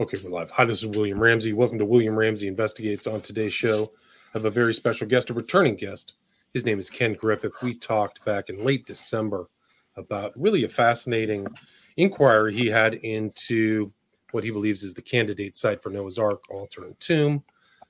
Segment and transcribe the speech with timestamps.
[0.00, 0.50] Okay, we're live.
[0.50, 1.52] Hi, this is William Ramsey.
[1.52, 3.06] Welcome to William Ramsey Investigates.
[3.06, 3.92] On today's show,
[4.34, 6.14] I have a very special guest, a returning guest.
[6.52, 7.54] His name is Ken Griffith.
[7.62, 9.46] We talked back in late December
[9.96, 11.46] about really a fascinating
[11.96, 13.92] inquiry he had into
[14.32, 17.44] what he believes is the candidate site for Noah's Ark, altar and tomb,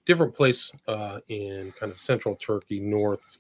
[0.05, 3.39] different place uh, in kind of central Turkey, north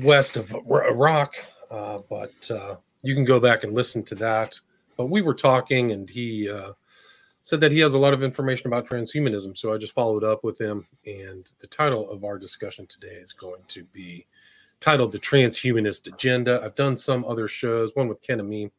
[0.00, 1.34] west of Iraq.
[1.72, 4.60] Uh, but uh, you can go back and listen to that.
[4.96, 6.74] But we were talking, and he uh,
[7.48, 9.56] said that he has a lot of information about transhumanism.
[9.56, 10.84] So I just followed up with him.
[11.06, 14.26] And the title of our discussion today is going to be
[14.80, 16.60] titled The Transhumanist Agenda.
[16.62, 18.70] I've done some other shows, one with Ken and me,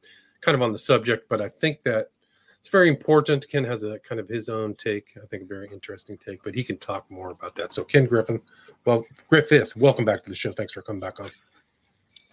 [0.42, 2.12] kind of on the subject, but I think that
[2.60, 3.50] it's very important.
[3.50, 6.54] Ken has a kind of his own take, I think a very interesting take, but
[6.54, 7.72] he can talk more about that.
[7.72, 8.40] So Ken Griffin,
[8.86, 10.52] well, Griffith, welcome back to the show.
[10.52, 11.32] Thanks for coming back on.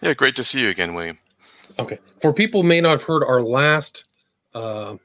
[0.03, 1.17] Yeah, great to see you again, William.
[1.79, 1.97] Okay.
[2.21, 4.07] For people may not have heard our last
[4.53, 4.97] uh,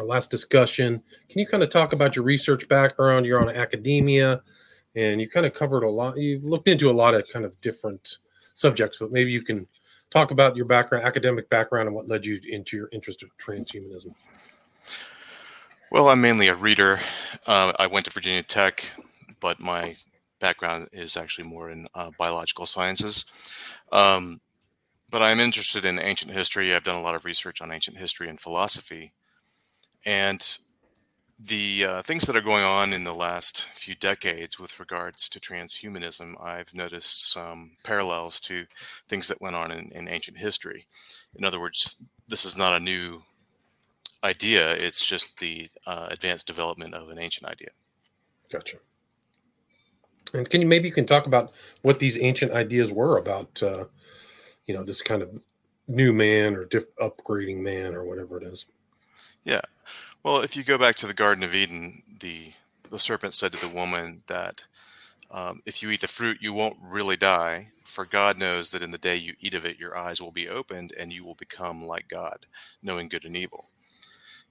[0.00, 1.02] our last discussion.
[1.28, 3.26] Can you kind of talk about your research background?
[3.26, 4.42] You're on academia,
[4.96, 6.16] and you kind of covered a lot.
[6.16, 8.18] You've looked into a lot of kind of different
[8.54, 9.66] subjects, but maybe you can
[10.10, 14.14] talk about your background, academic background, and what led you into your interest in transhumanism.
[15.92, 16.98] Well, I'm mainly a reader.
[17.46, 18.90] Uh, I went to Virginia Tech,
[19.40, 19.96] but my
[20.40, 23.24] background is actually more in uh, biological sciences.
[23.92, 24.40] Um,
[25.10, 26.72] but I'm interested in ancient history.
[26.72, 29.12] I've done a lot of research on ancient history and philosophy.
[30.06, 30.58] And
[31.38, 35.40] the uh, things that are going on in the last few decades with regards to
[35.40, 38.66] transhumanism, I've noticed some parallels to
[39.08, 40.86] things that went on in, in ancient history.
[41.36, 41.96] In other words,
[42.28, 43.22] this is not a new
[44.22, 47.70] idea, it's just the uh, advanced development of an ancient idea.
[48.52, 48.76] Gotcha.
[50.34, 53.84] And can you maybe you can talk about what these ancient ideas were about, uh,
[54.66, 55.42] you know, this kind of
[55.88, 58.66] new man or diff- upgrading man or whatever it is?
[59.44, 59.60] Yeah.
[60.22, 62.52] Well, if you go back to the Garden of Eden, the
[62.90, 64.64] the serpent said to the woman that
[65.30, 68.90] um, if you eat the fruit, you won't really die, for God knows that in
[68.90, 71.86] the day you eat of it, your eyes will be opened and you will become
[71.86, 72.46] like God,
[72.82, 73.70] knowing good and evil.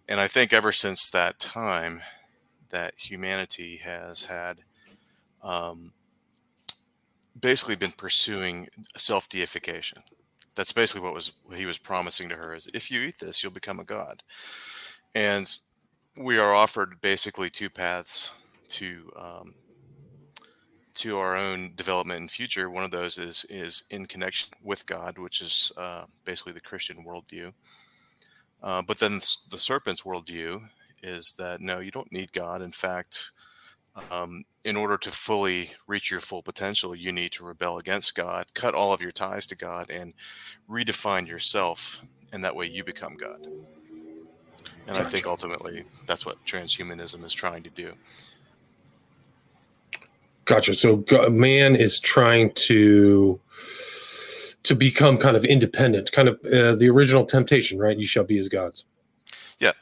[0.07, 2.01] And I think ever since that time,
[2.69, 4.59] that humanity has had
[5.44, 5.91] um,
[7.39, 10.01] basically been pursuing self deification.
[10.56, 13.44] That's basically what was what he was promising to her: is if you eat this,
[13.44, 14.23] you'll become a god
[15.15, 15.57] and
[16.17, 18.31] we are offered basically two paths
[18.69, 19.55] to um,
[20.95, 22.69] to our own development and future.
[22.69, 27.05] One of those is is in connection with God, which is uh, basically the Christian
[27.05, 27.53] worldview.
[28.61, 30.61] Uh, but then the serpent's worldview
[31.01, 32.61] is that no, you don't need God.
[32.61, 33.31] In fact,
[34.11, 38.47] um, in order to fully reach your full potential, you need to rebel against God,
[38.53, 40.13] cut all of your ties to God, and
[40.69, 42.03] redefine yourself,
[42.33, 43.47] and that way you become God.
[44.89, 47.94] And I think ultimately that's what transhumanism is trying to do.
[50.45, 50.73] Gotcha.
[50.73, 53.39] So man is trying to
[54.63, 57.97] to become kind of independent, kind of uh, the original temptation, right?
[57.97, 58.85] You shall be as gods.
[59.59, 59.73] Yeah,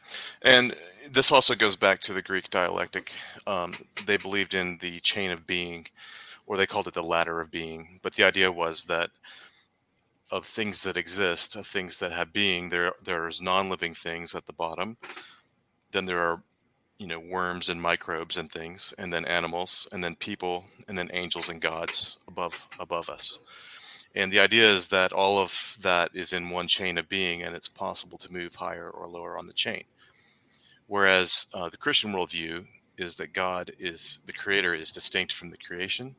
[0.42, 0.76] and
[1.10, 3.12] this also goes back to the Greek dialectic.
[3.48, 3.76] Um,
[4.06, 5.88] they believed in the chain of being,
[6.46, 8.00] or they called it the ladder of being.
[8.04, 9.10] But the idea was that
[10.30, 12.70] of things that exist, of things that have being.
[12.70, 14.98] There, there's non-living things at the bottom.
[15.92, 16.42] Then there are,
[16.98, 21.10] you know, worms and microbes and things, and then animals, and then people, and then
[21.14, 23.40] angels and gods above above us.
[24.16, 27.56] And the idea is that all of that is in one chain of being, and
[27.56, 29.84] it's possible to move higher or lower on the chain.
[30.88, 32.66] Whereas uh, the Christian worldview
[32.98, 36.16] is that God is the creator is distinct from the creation.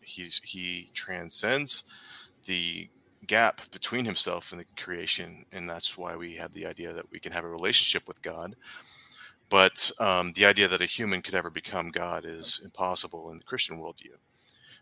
[0.00, 1.84] He's he transcends
[2.46, 2.88] the
[3.24, 7.18] gap between himself and the creation and that's why we have the idea that we
[7.18, 8.56] can have a relationship with god.
[9.50, 13.44] But um, the idea that a human could ever become god is impossible in the
[13.44, 14.16] christian worldview.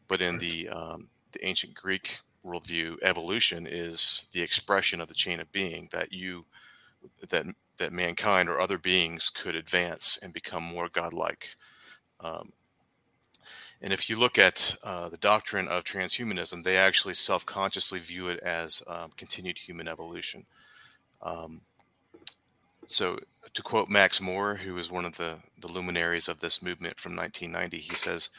[0.09, 5.41] But in the um, the ancient greek worldview evolution is the expression of the chain
[5.41, 6.45] of being that you
[7.29, 7.47] that
[7.79, 11.57] that mankind or other beings could advance and become more godlike.
[12.21, 12.53] Um,
[13.83, 18.29] and if you look at uh, the doctrine of transhumanism, they actually self consciously view
[18.29, 20.47] it as um, continued human evolution.
[21.21, 21.63] Um,
[22.87, 23.19] so,
[23.55, 27.17] to quote Max More, who is one of the, the luminaries of this movement from
[27.17, 28.31] 1990, he says,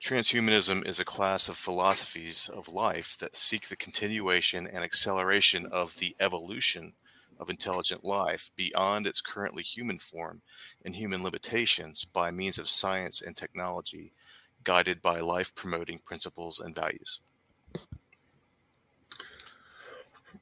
[0.00, 5.98] Transhumanism is a class of philosophies of life that seek the continuation and acceleration of
[5.98, 6.94] the evolution
[7.38, 10.40] of intelligent life beyond its currently human form
[10.84, 14.12] and human limitations by means of science and technology
[14.64, 17.20] guided by life promoting principles and values.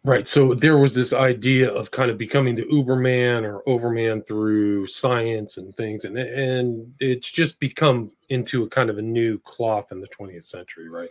[0.04, 0.28] Right.
[0.28, 5.58] So there was this idea of kind of becoming the Uberman or Overman through science
[5.58, 10.00] and things, and and it's just become into a kind of a new cloth in
[10.00, 11.10] the 20th century, right?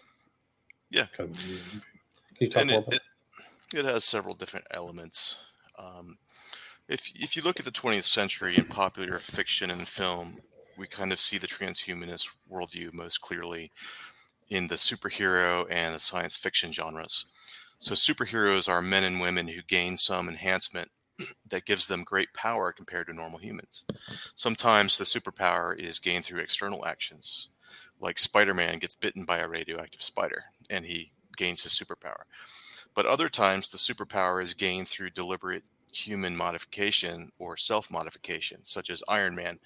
[0.89, 1.06] Yeah.
[1.15, 1.81] Kind of, can
[2.39, 3.00] you talk and more it, about
[3.74, 5.38] it, it has several different elements.
[5.77, 6.18] Um,
[6.88, 10.38] if if you look at the 20th century in popular fiction and film,
[10.77, 13.71] we kind of see the transhumanist worldview most clearly
[14.50, 17.25] in the superhero and the science fiction genres.
[17.79, 20.89] So superheroes are men and women who gain some enhancement
[21.50, 23.83] that gives them great power compared to normal humans.
[24.35, 27.50] Sometimes the superpower is gained through external actions,
[28.00, 32.23] like Spider-Man gets bitten by a radioactive spider and he gains his superpower.
[32.95, 35.63] But other times the superpower is gained through deliberate
[35.94, 39.59] human modification or self-modification, such as Iron Man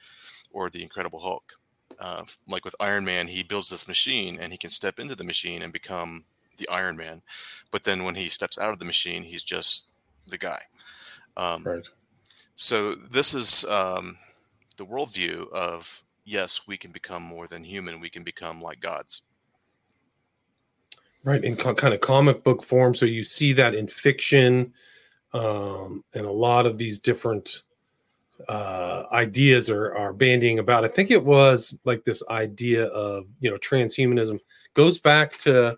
[0.53, 1.53] or the Incredible Hulk.
[1.99, 5.23] Uh, like with Iron Man, he builds this machine and he can step into the
[5.23, 6.23] machine and become
[6.57, 7.21] the Iron Man.
[7.69, 9.87] But then when he steps out of the machine, he's just
[10.27, 10.61] the guy.
[11.37, 11.83] Um, right?
[12.55, 14.17] So this is um,
[14.77, 17.99] the worldview of yes, we can become more than human.
[17.99, 19.23] We can become like gods.
[21.23, 22.95] Right, in co- kind of comic book form.
[22.95, 24.73] So you see that in fiction,
[25.33, 27.61] um, and a lot of these different
[28.49, 30.85] uh, ideas are are bandying about.
[30.85, 34.39] I think it was like this idea of you know transhumanism
[34.73, 35.77] goes back to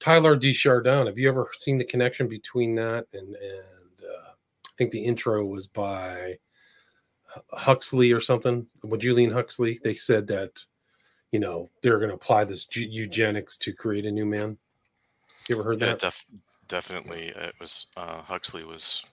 [0.00, 1.06] Teilhard de Chardin.
[1.06, 5.44] Have you ever seen the connection between that and and uh, I think the intro
[5.44, 6.38] was by
[7.52, 9.78] Huxley or something with Julian Huxley.
[9.82, 10.64] They said that
[11.32, 14.58] you know they're going to apply this g- eugenics to create a new man.
[15.48, 15.98] You ever heard Yeah, that?
[16.00, 16.26] def-
[16.68, 17.28] definitely.
[17.28, 19.04] It was uh, Huxley was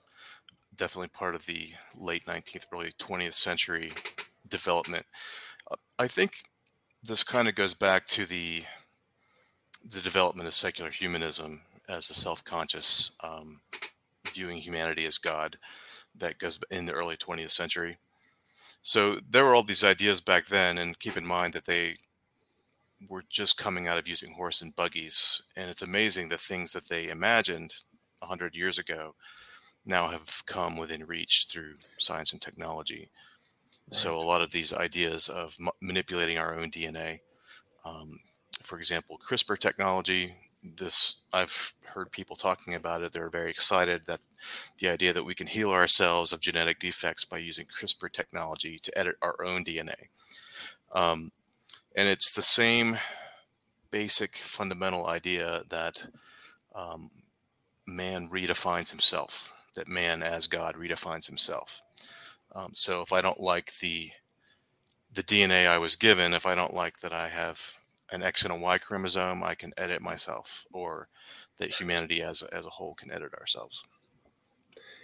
[0.78, 3.92] definitely part of the late 19th, early 20th century
[4.48, 5.06] development.
[5.70, 6.44] Uh, I think
[7.04, 8.64] this kind of goes back to the
[9.88, 13.62] the development of secular humanism as a self-conscious um,
[14.34, 15.60] viewing humanity as God
[16.16, 17.98] that goes in the early 20th century.
[18.82, 21.98] So there were all these ideas back then, and keep in mind that they
[23.10, 26.90] were just coming out of using horse and buggies, and it's amazing the things that
[26.90, 27.76] they imagined
[28.20, 29.14] 100 years ago
[29.86, 33.10] now have come within reach through science and technology.
[33.92, 37.20] So a lot of these ideas of ma- manipulating our own DNA,
[37.86, 38.20] um,
[38.64, 40.36] for example, CRISPR technology.
[40.64, 43.14] This I've heard people talking about it.
[43.14, 44.22] They're very excited that
[44.80, 48.98] the idea that we can heal ourselves of genetic defects by using CRISPR technology to
[48.98, 50.10] edit our own DNA.
[50.94, 51.32] Um,
[51.96, 52.98] and it's the same
[53.92, 56.06] basic fundamental idea that
[56.74, 57.10] um,
[57.88, 61.82] man redefines himself, that man as God redefines himself.
[62.54, 64.12] Um, so if I don't like the
[65.14, 67.62] the DNA I was given, if I don't like that I have
[68.12, 71.08] an X and a Y chromosome, I can edit myself, or
[71.58, 73.84] that humanity as as a whole can edit ourselves.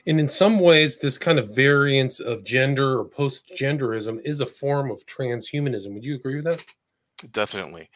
[0.07, 4.45] And in some ways, this kind of variance of gender or post genderism is a
[4.45, 5.93] form of transhumanism.
[5.93, 6.63] Would you agree with that?
[7.31, 7.89] Definitely.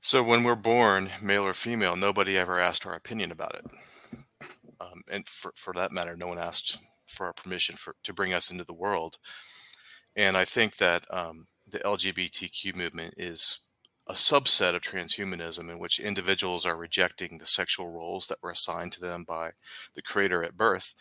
[0.00, 3.66] So when we're born, male or female, nobody ever asked our opinion about it,
[4.80, 8.32] um, and for, for that matter, no one asked for our permission for to bring
[8.32, 9.18] us into the world.
[10.16, 13.60] And I think that um, the LGBTQ movement is
[14.06, 18.92] a subset of transhumanism in which individuals are rejecting the sexual roles that were assigned
[18.92, 19.50] to them by
[19.94, 20.94] the creator at birth,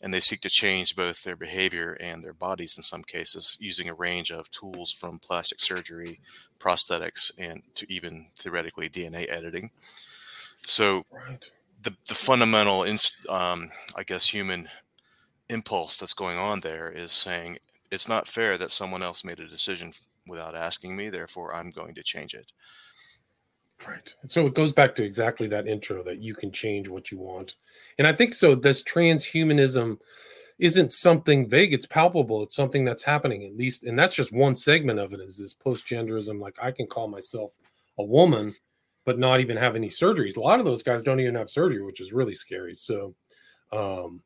[0.00, 3.88] and they seek to change both their behavior and their bodies in some cases using
[3.88, 6.20] a range of tools from plastic surgery,
[6.58, 9.70] prosthetics, and to even theoretically DNA editing.
[10.64, 11.50] So Right.
[11.88, 12.84] The the fundamental,
[13.28, 14.68] um, I guess, human
[15.48, 17.58] impulse that's going on there is saying
[17.90, 19.92] it's not fair that someone else made a decision
[20.26, 21.08] without asking me.
[21.08, 22.52] Therefore, I'm going to change it.
[23.86, 24.12] Right.
[24.26, 27.54] So it goes back to exactly that intro that you can change what you want.
[27.96, 28.54] And I think so.
[28.54, 29.98] This transhumanism
[30.58, 32.42] isn't something vague, it's palpable.
[32.42, 33.84] It's something that's happening, at least.
[33.84, 36.40] And that's just one segment of it is this post genderism.
[36.40, 37.52] Like I can call myself
[37.98, 38.56] a woman,
[39.08, 40.36] but not even have any surgeries.
[40.36, 42.74] A lot of those guys don't even have surgery, which is really scary.
[42.74, 43.14] So,
[43.72, 44.20] um,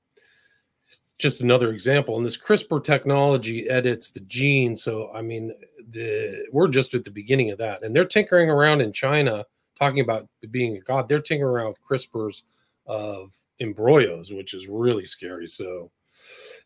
[1.19, 4.75] just another example and this crispr technology edits the gene.
[4.75, 5.53] So i mean
[5.91, 9.45] the we're just at the beginning of that and they're tinkering around in china
[9.79, 11.07] talking about being a god.
[11.07, 12.43] They're tinkering around with crisprs
[12.87, 15.47] of embryos which is really scary.
[15.47, 15.93] So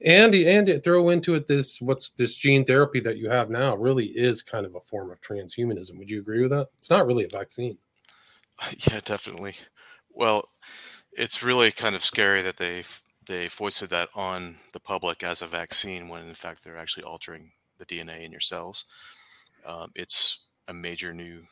[0.00, 4.06] and and throw into it this what's this gene therapy that you have now really
[4.06, 5.99] is kind of a form of transhumanism.
[5.99, 6.68] Would you agree with that?
[6.78, 7.76] It's not really a vaccine
[8.91, 9.55] Yeah, definitely.
[10.11, 10.49] Well,
[11.13, 12.85] it's really kind of scary that they
[13.27, 17.53] they foisted that on the public as a vaccine when in fact they're actually altering
[17.79, 18.85] the DNA in your cells.
[19.67, 21.43] Um, it's a major new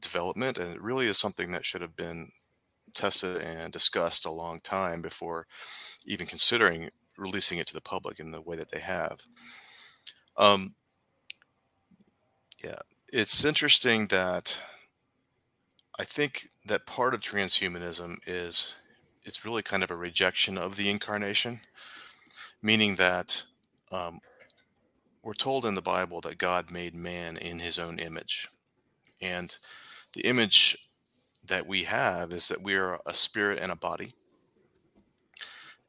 [0.00, 2.30] development, and it really is something that should have been
[2.94, 5.46] tested and discussed a long time before
[6.06, 9.20] even considering releasing it to the public in the way that they have.
[10.36, 10.74] Um,
[12.62, 12.78] yeah,
[13.12, 14.60] it's interesting that
[15.98, 18.74] I think that part of transhumanism is
[19.24, 21.60] it's really kind of a rejection of the incarnation,
[22.62, 23.42] meaning that
[23.90, 24.20] um,
[25.22, 28.46] we're told in the Bible that God made man in his own image.
[29.22, 29.56] And
[30.12, 30.76] the image
[31.46, 34.12] that we have is that we are a spirit and a body.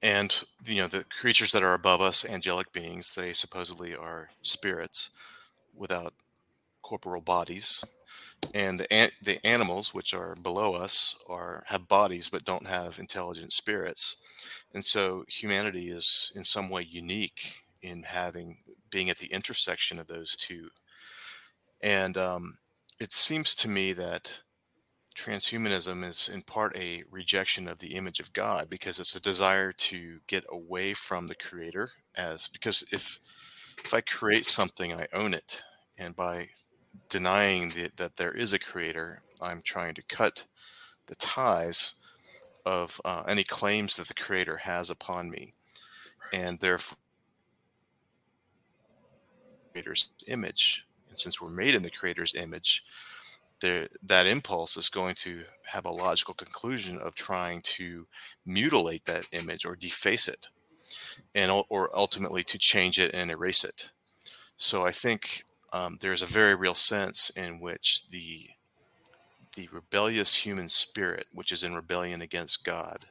[0.02, 5.10] And you know the creatures that are above us, angelic beings, they supposedly are spirits
[5.76, 6.14] without
[6.82, 7.84] corporal bodies,
[8.54, 13.54] and the the animals which are below us are have bodies but don't have intelligent
[13.54, 14.18] spirits,
[14.74, 18.58] and so humanity is in some way unique in having
[18.90, 20.70] being at the intersection of those two,
[21.82, 22.58] and um,
[23.00, 24.42] it seems to me that
[25.16, 29.72] transhumanism is in part a rejection of the image of God because it's a desire
[29.74, 33.20] to get away from the creator as because if
[33.84, 35.62] if I create something I own it.
[35.98, 36.50] And by
[37.10, 40.46] denying the, that there is a creator I'm trying to cut
[41.08, 41.94] the ties
[42.66, 45.54] of uh, any claims that the creator has upon me.
[46.34, 46.98] And therefore
[49.72, 50.86] creator's image.
[51.10, 52.84] And since we're made in the creator's image
[53.62, 58.08] there, that impulse is going to have a logical conclusion of trying to
[58.46, 60.48] mutilate that image or deface it.
[61.36, 63.92] And or ultimately to change it and erase it.
[64.58, 65.44] So i think
[65.74, 68.50] um, there's a very real sense in which the
[69.56, 73.06] the rebellious human spirit which is in rebellion against god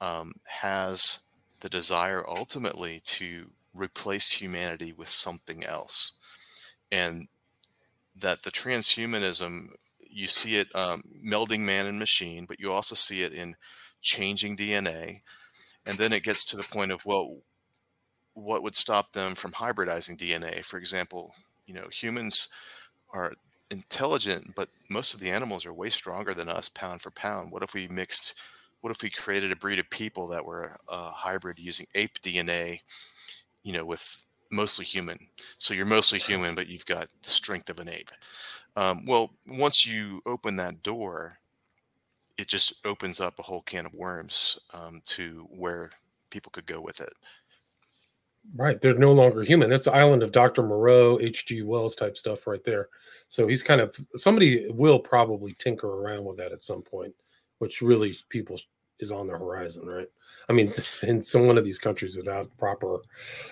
[0.00, 1.20] um, has
[1.60, 6.12] the desire ultimately to replace humanity with something else
[6.90, 7.28] and
[8.16, 9.70] that the transhumanism
[10.10, 13.56] you see it um, melding man and machine, but you also see it in
[14.00, 15.20] changing DNA,
[15.86, 17.38] and then it gets to the point of well,
[18.34, 20.64] what would stop them from hybridizing DNA?
[20.64, 21.34] For example,
[21.70, 22.48] you know, humans
[23.12, 23.32] are
[23.70, 27.52] intelligent, but most of the animals are way stronger than us, pound for pound.
[27.52, 28.34] What if we mixed?
[28.80, 32.80] What if we created a breed of people that were a hybrid using ape DNA,
[33.62, 35.16] you know, with mostly human.
[35.58, 38.10] So you're mostly human, but you've got the strength of an ape.
[38.74, 41.38] Um, well, once you open that door,
[42.36, 45.90] it just opens up a whole can of worms um, to where
[46.30, 47.12] people could go with it.
[48.54, 48.80] Right.
[48.80, 49.70] They're no longer human.
[49.70, 50.62] That's the island of Dr.
[50.62, 51.62] Moreau, H.G.
[51.62, 52.88] Wells type stuff right there.
[53.28, 57.14] So he's kind of somebody will probably tinker around with that at some point,
[57.58, 58.58] which really people
[58.98, 60.08] is on the horizon, right?
[60.48, 62.98] I mean, in some one of these countries without proper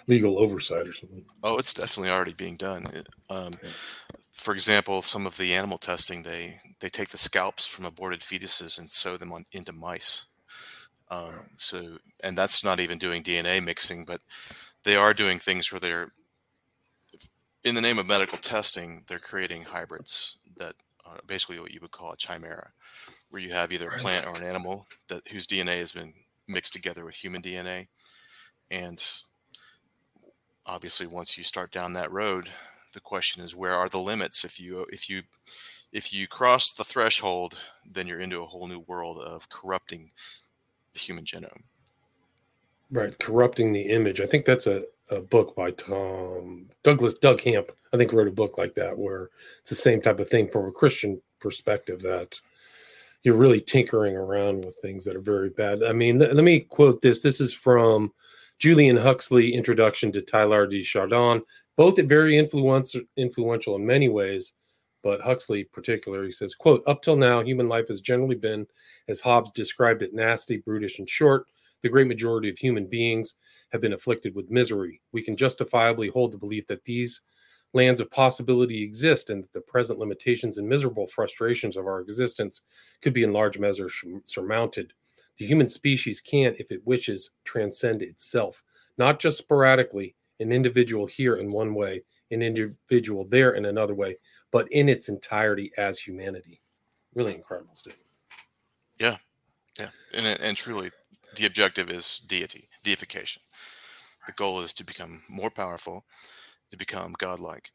[0.06, 1.24] legal oversight or something.
[1.42, 2.86] Oh, it's definitely already being done.
[3.30, 3.52] Um,
[4.32, 8.78] for example, some of the animal testing they they take the scalps from aborted fetuses
[8.78, 10.26] and sew them on into mice.
[11.10, 14.20] Um, so, and that's not even doing DNA mixing, but
[14.88, 16.12] they are doing things where they're,
[17.62, 20.72] in the name of medical testing, they're creating hybrids that
[21.04, 22.70] are basically what you would call a chimera
[23.28, 26.14] where you have either a plant or an animal that whose DNA has been
[26.48, 27.88] mixed together with human DNA.
[28.70, 29.04] And
[30.64, 32.48] obviously once you start down that road,
[32.94, 34.42] the question is where are the limits?
[34.42, 35.24] If you if you
[35.92, 40.12] if you cross the threshold, then you're into a whole new world of corrupting
[40.94, 41.64] the human genome.
[42.90, 44.20] Right, corrupting the image.
[44.20, 47.70] I think that's a, a book by Tom Douglas Doug Hamp.
[47.92, 49.28] I think wrote a book like that where
[49.60, 52.40] it's the same type of thing from a Christian perspective that
[53.22, 55.82] you're really tinkering around with things that are very bad.
[55.82, 57.20] I mean, let, let me quote this.
[57.20, 58.12] This is from
[58.58, 61.42] Julian Huxley, Introduction to Teilhard de Chardin.
[61.76, 64.52] Both very influential in many ways,
[65.02, 68.66] but Huxley particularly says, quote, up till now, human life has generally been,
[69.08, 71.46] as Hobbes described it, nasty, brutish, and short.
[71.82, 73.34] The great majority of human beings
[73.70, 75.00] have been afflicted with misery.
[75.12, 77.20] We can justifiably hold the belief that these
[77.74, 82.62] lands of possibility exist and that the present limitations and miserable frustrations of our existence
[83.02, 83.88] could be in large measure
[84.24, 84.92] surmounted.
[85.38, 88.64] The human species can, if it wishes, transcend itself,
[88.96, 94.16] not just sporadically, an individual here in one way, an individual there in another way,
[94.50, 96.60] but in its entirety as humanity.
[97.14, 98.04] Really incredible statement.
[98.98, 99.16] Yeah,
[99.78, 100.90] yeah, and and truly,
[101.36, 103.42] the objective is deity, deification.
[104.26, 106.04] The goal is to become more powerful,
[106.70, 107.70] to become godlike.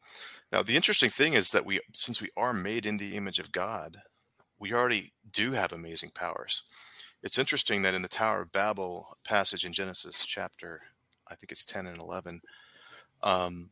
[0.51, 3.51] Now, the interesting thing is that we, since we are made in the image of
[3.51, 3.97] God,
[4.59, 6.63] we already do have amazing powers.
[7.23, 10.81] It's interesting that in the Tower of Babel passage in Genesis chapter,
[11.27, 12.41] I think it's 10 and 11,
[13.23, 13.69] um,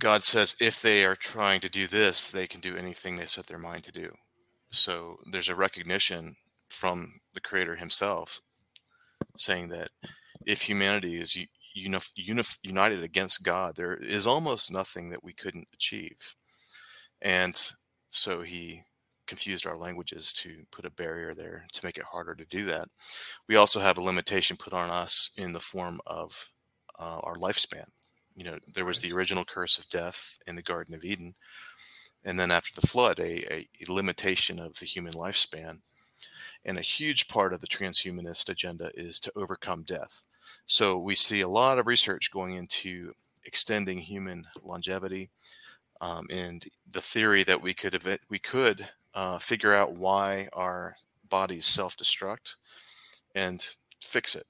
[0.00, 3.46] God says if they are trying to do this, they can do anything they set
[3.46, 4.14] their mind to do.
[4.70, 6.36] So there's a recognition
[6.70, 8.40] from the creator himself
[9.36, 9.88] saying that
[10.46, 11.36] if humanity is
[11.76, 16.34] unif- unif- united against God, there is almost nothing that we couldn't achieve.
[17.22, 17.60] And
[18.08, 18.82] so he
[19.26, 22.88] confused our languages to put a barrier there to make it harder to do that.
[23.48, 26.50] We also have a limitation put on us in the form of
[26.98, 27.84] uh, our lifespan.
[28.34, 31.34] You know, there was the original curse of death in the Garden of Eden,
[32.24, 35.80] and then after the flood, a, a, a limitation of the human lifespan.
[36.68, 40.24] And a huge part of the transhumanist agenda is to overcome death.
[40.66, 43.14] So we see a lot of research going into
[43.46, 45.30] extending human longevity,
[46.02, 47.98] um, and the theory that we could
[48.28, 50.94] we could uh, figure out why our
[51.30, 52.56] bodies self-destruct
[53.34, 53.64] and
[54.02, 54.44] fix it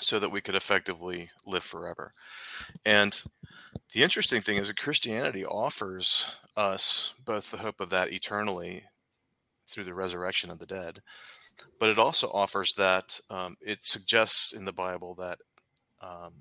[0.00, 2.12] so that we could effectively live forever.
[2.84, 3.22] And
[3.92, 8.84] the interesting thing is that Christianity offers us both the hope of that eternally
[9.66, 11.02] through the resurrection of the dead,
[11.78, 15.38] but it also offers that um, it suggests in the Bible that
[16.00, 16.32] um,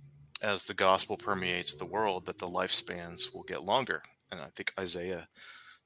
[0.42, 4.02] as the gospel permeates the world, that the lifespans will get longer.
[4.32, 5.28] And I think Isaiah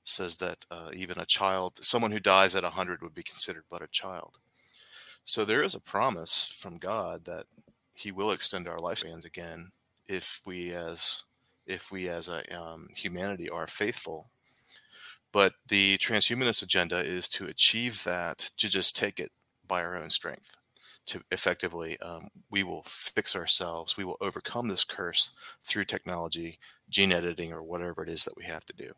[0.04, 3.82] says that uh, even a child, someone who dies at 100 would be considered but
[3.82, 4.38] a child.
[5.24, 7.46] So there is a promise from God that
[7.94, 9.72] He will extend our lifespans again
[10.08, 11.24] if we as
[11.68, 14.32] if we as a um, humanity are faithful
[15.32, 19.32] but the transhumanist agenda is to achieve that, to just take it
[19.68, 20.58] by our own strength.
[21.08, 23.98] To effectively, um, we will fix ourselves.
[23.98, 25.32] We will overcome this curse
[25.64, 26.60] through technology,
[26.90, 28.94] gene editing, or whatever it is that we have to do.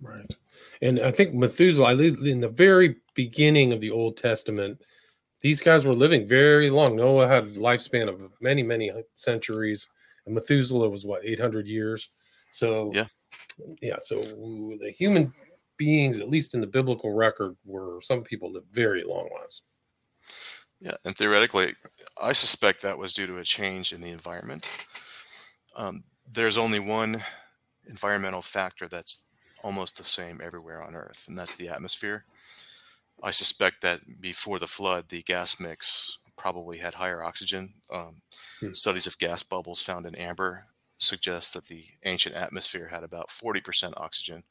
[0.00, 0.36] Right.
[0.82, 4.80] And I think Methuselah, I in the very beginning of the Old Testament,
[5.40, 6.96] these guys were living very long.
[6.96, 9.88] Noah had a lifespan of many, many centuries,
[10.26, 12.08] and Methuselah was what, 800 years?
[12.50, 13.06] So, yeah
[13.80, 15.32] yeah, so the human
[15.76, 19.62] beings, at least in the biblical record, were some people lived very long lives.
[20.80, 21.74] Yeah, and theoretically,
[22.22, 24.68] I suspect that was due to a change in the environment.
[25.74, 27.22] Um, there's only one
[27.88, 29.26] environmental factor that's
[29.62, 32.24] almost the same everywhere on Earth, and that's the atmosphere.
[33.22, 37.72] I suspect that before the flood, the gas mix probably had higher oxygen.
[37.92, 38.16] Um,
[38.60, 38.72] hmm.
[38.72, 40.64] Studies of gas bubbles found in amber
[40.98, 44.42] suggests that the ancient atmosphere had about 40% oxygen,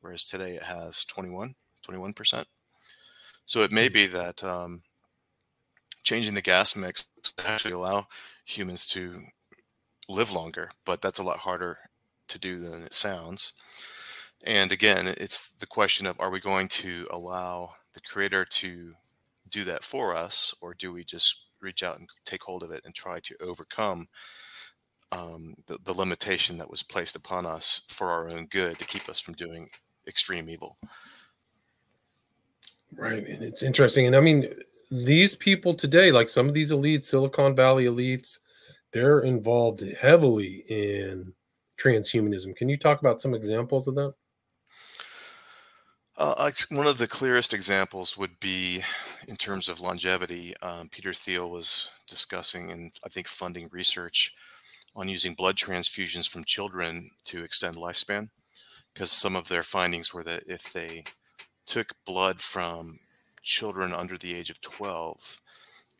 [0.00, 1.54] whereas today it has 21,
[1.86, 2.44] 21%.
[3.46, 3.92] So it may hmm.
[3.94, 4.82] be that um,
[6.02, 7.06] changing the gas mix
[7.44, 8.06] actually allow
[8.44, 9.22] humans to
[10.08, 11.78] live longer, but that's a lot harder
[12.28, 13.52] to do than it sounds.
[14.44, 18.94] And again, it's the question of are we going to allow the creator to
[19.48, 22.82] do that for us, or do we just reach out and take hold of it
[22.84, 24.08] and try to overcome
[25.12, 29.08] um, the, the limitation that was placed upon us for our own good to keep
[29.08, 29.68] us from doing
[30.08, 30.78] extreme evil.
[32.96, 33.26] Right.
[33.26, 34.06] And it's interesting.
[34.06, 34.52] And I mean,
[34.90, 38.38] these people today, like some of these elites, Silicon Valley elites,
[38.92, 41.32] they're involved heavily in
[41.78, 42.56] transhumanism.
[42.56, 44.14] Can you talk about some examples of that?
[46.18, 48.82] Uh, one of the clearest examples would be
[49.28, 50.54] in terms of longevity.
[50.60, 54.34] Um, Peter Thiel was discussing and I think funding research
[54.94, 58.28] on using blood transfusions from children to extend lifespan
[58.92, 61.04] because some of their findings were that if they
[61.64, 62.98] took blood from
[63.42, 65.40] children under the age of 12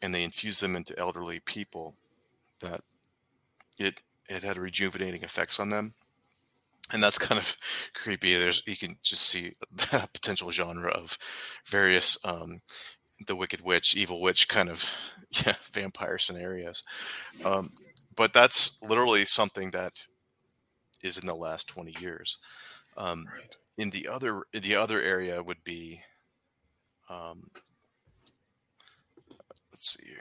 [0.00, 1.96] and they infused them into elderly people
[2.61, 2.83] that
[3.78, 5.94] it it had rejuvenating effects on them.
[6.92, 7.57] And that's kind of
[7.94, 8.37] creepy.
[8.37, 9.55] There's you can just see
[9.92, 11.18] a potential genre of
[11.66, 12.61] various um,
[13.26, 14.94] the wicked witch evil witch kind of
[15.46, 16.83] yeah vampire scenarios.
[17.44, 17.72] Um,
[18.16, 20.07] but that's literally something that
[21.03, 22.38] is in the last 20 years.
[22.96, 23.57] Um, right.
[23.79, 26.01] In the other, the other area would be,
[27.09, 27.51] um,
[29.72, 30.18] let's see here.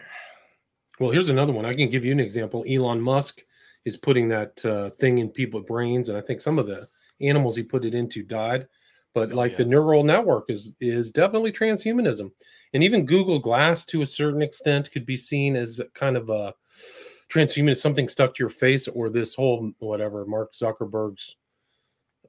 [1.00, 1.66] Well, here's another one.
[1.66, 2.64] I can give you an example.
[2.70, 3.42] Elon Musk
[3.86, 6.88] is putting that uh, thing in people's brains, and I think some of the
[7.20, 8.68] animals he put it into died.
[9.14, 9.58] But oh, like yeah.
[9.60, 12.32] the neural network is is definitely transhumanism,
[12.74, 16.54] and even Google Glass to a certain extent could be seen as kind of a
[17.32, 21.36] transhumanist something stuck to your face or this whole whatever Mark Zuckerberg's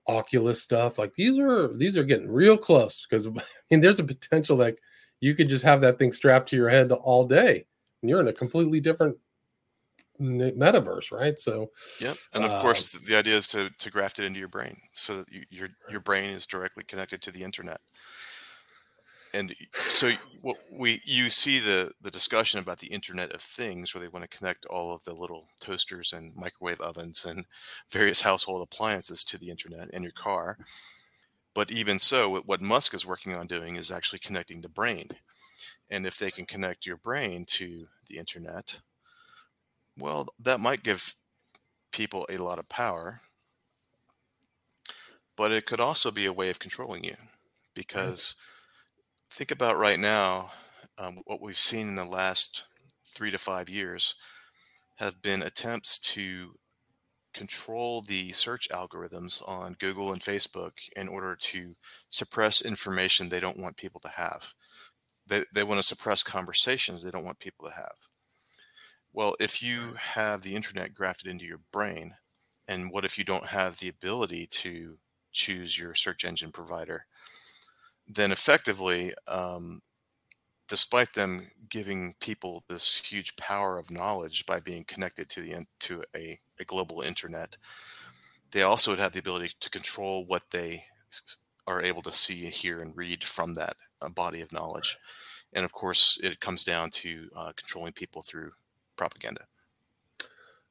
[0.07, 0.99] Oculus stuff.
[0.99, 4.79] Like these are these are getting real close because I mean there's a potential that
[5.21, 7.67] you could just have that thing strapped to your head all day
[8.01, 9.17] and you're in a completely different
[10.21, 11.39] metaverse, right?
[11.39, 14.49] So yeah, and of uh, course the idea is to to graft it into your
[14.49, 17.81] brain so that you, your your brain is directly connected to the internet
[19.35, 24.03] and so what we you see the the discussion about the internet of things where
[24.03, 27.47] they want to connect all of the little toasters and microwave ovens and
[27.91, 30.59] various household appliances to the internet and your car
[31.55, 35.09] But even so, what Musk is working on doing is actually connecting the brain.
[35.91, 38.81] And if they can connect your brain to the internet,
[39.99, 41.15] well, that might give
[41.93, 43.23] people a lot of power,
[45.37, 47.17] but it could also be a way of controlling you.
[47.97, 48.15] Mm.
[48.15, 48.37] Because
[49.33, 50.53] think about right now,
[50.99, 52.65] um, what we've seen in the last
[53.07, 54.15] three to five years
[54.97, 56.53] have been attempts to
[57.33, 61.75] control the search algorithms on Google and Facebook in order to
[62.11, 64.53] suppress information they don't want people to have.
[65.27, 67.95] They, they want to suppress conversations they don't want people to have.
[69.15, 72.15] Well, if you have the internet grafted into your brain,
[72.69, 74.99] and what if you don't have the ability to
[75.33, 77.07] choose your search engine provider?
[78.15, 79.81] Then effectively, um,
[80.69, 86.05] despite them giving people this huge power of knowledge by being connected to the to
[86.15, 87.57] a, a global internet,
[88.51, 90.85] they also would have the ability to control what they
[91.67, 94.99] are able to see, hear, and read from that uh, body of knowledge.
[95.53, 98.53] And of course, it comes down to uh, controlling people through
[98.97, 99.43] propaganda.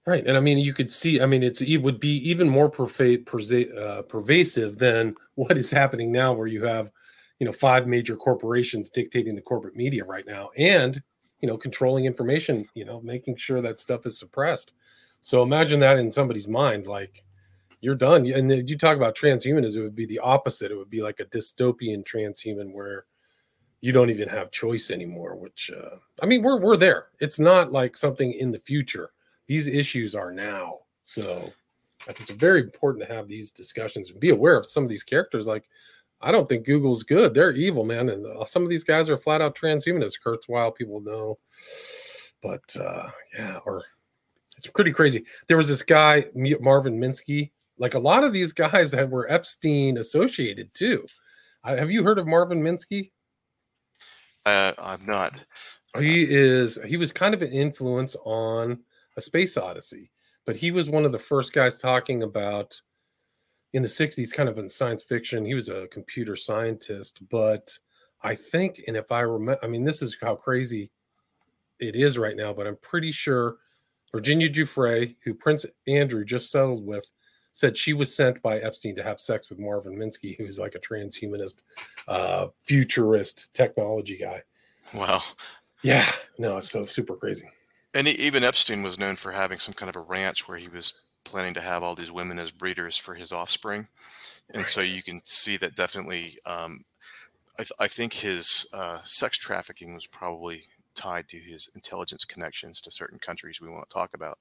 [0.06, 1.22] Right, and I mean, you could see.
[1.22, 6.12] I mean, it's it would be even more perva- uh, pervasive than what is happening
[6.12, 6.92] now, where you have,
[7.42, 11.02] you know, five major corporations dictating the corporate media right now, and
[11.40, 12.68] you know, controlling information.
[12.76, 14.74] You know, making sure that stuff is suppressed.
[15.22, 17.24] So imagine that in somebody's mind, like
[17.80, 18.28] you're done.
[18.28, 20.72] And you talk about transhumanism, it would be the opposite.
[20.72, 23.06] It would be like a dystopian transhuman where
[23.80, 27.72] you don't even have choice anymore which uh, i mean we're we're there it's not
[27.72, 29.10] like something in the future
[29.48, 31.50] these issues are now so
[32.08, 35.48] it's very important to have these discussions and be aware of some of these characters
[35.48, 35.68] like
[36.24, 37.34] i don't think google's good.
[37.34, 41.02] They're evil man and uh, some of these guys are flat out transhumanists kurzweil people
[41.02, 41.38] know.
[42.42, 43.84] But uh yeah or
[44.58, 45.26] it's pretty crazy.
[45.48, 47.52] There was this guy marvin minsky.
[47.80, 51.06] Like a lot of these guys that were epstein associated too.
[51.64, 53.12] Have you heard of marvin minsky?
[54.46, 55.46] Uh, I'm not.
[55.98, 56.80] He is.
[56.86, 58.80] He was kind of an influence on
[59.18, 60.12] a space odyssey,
[60.46, 62.80] but he was one of the first guys talking about
[63.74, 65.46] in the 60s, kind of in science fiction.
[65.46, 67.78] He was a computer scientist, but
[68.22, 70.92] I think, and if I remember, I mean, this is how crazy
[71.80, 73.58] it is right now, but I'm pretty sure
[74.12, 77.12] Virginia Giuffre, who Prince Andrew just settled with,
[77.54, 80.80] said she was sent by Epstein to have sex with Marvin Minsky, who's like a
[80.80, 81.64] transhumanist,
[82.08, 84.42] uh, futurist technology guy.
[84.94, 85.22] Wow.
[85.82, 87.50] Yeah, no, it's so super crazy.
[87.94, 91.02] And even Epstein was known for having some kind of a ranch where he was
[91.32, 93.88] planning to have all these women as breeders for his offspring.
[94.50, 94.66] And right.
[94.66, 96.38] so you can see that definitely.
[96.46, 96.84] Um,
[97.58, 100.64] I, th- I, think his uh, sex trafficking was probably
[100.96, 104.40] tied to his intelligence connections to certain countries we won't talk about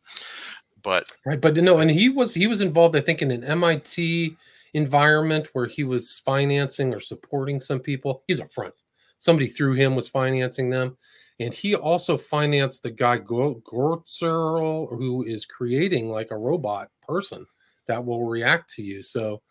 [0.83, 4.37] but right but no and he was he was involved i think in an mit
[4.75, 8.75] environment where he was financing or supporting some people he's a front
[9.19, 10.97] somebody through him was financing them
[11.41, 17.47] and he also financed the guy Goertzel, who is creating like a robot person
[17.87, 19.43] that will react to you so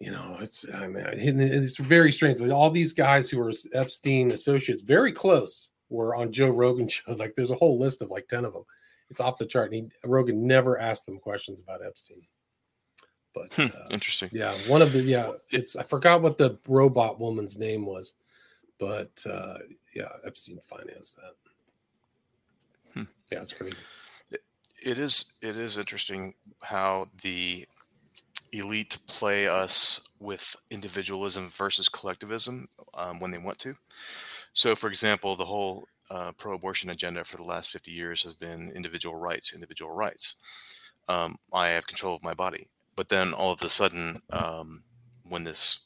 [0.00, 1.04] you know it's i mean
[1.40, 6.32] it's very strange like all these guys who are epstein associates very close were on
[6.32, 8.64] joe rogan show like there's a whole list of like 10 of them
[9.10, 9.72] it's off the chart.
[9.72, 12.22] And he, Rogan never asked them questions about Epstein.
[13.34, 14.30] But hmm, uh, interesting.
[14.32, 18.14] Yeah, one of the yeah, it's I forgot what the robot woman's name was,
[18.78, 19.58] but uh,
[19.94, 21.34] yeah, Epstein financed that.
[22.94, 23.02] Hmm.
[23.30, 23.76] Yeah, it's crazy.
[24.30, 24.42] It,
[24.84, 25.34] it is.
[25.42, 27.66] It is interesting how the
[28.52, 33.74] elite play us with individualism versus collectivism um, when they want to.
[34.52, 38.70] So, for example, the whole uh, pro-abortion agenda for the last 50 years has been
[38.74, 40.36] individual rights, individual rights.
[41.08, 42.68] Um, I have control of my body.
[42.96, 44.84] But then all of a sudden, um,
[45.28, 45.80] when this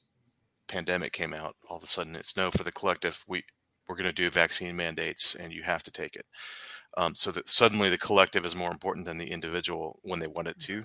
[0.67, 3.25] pandemic came out, all of a sudden it's no for the collective.
[3.27, 3.45] We
[3.89, 6.27] we're going to do vaccine mandates, and you have to take it.
[6.97, 10.49] Um, so that suddenly the collective is more important than the individual when they want
[10.49, 10.85] it to.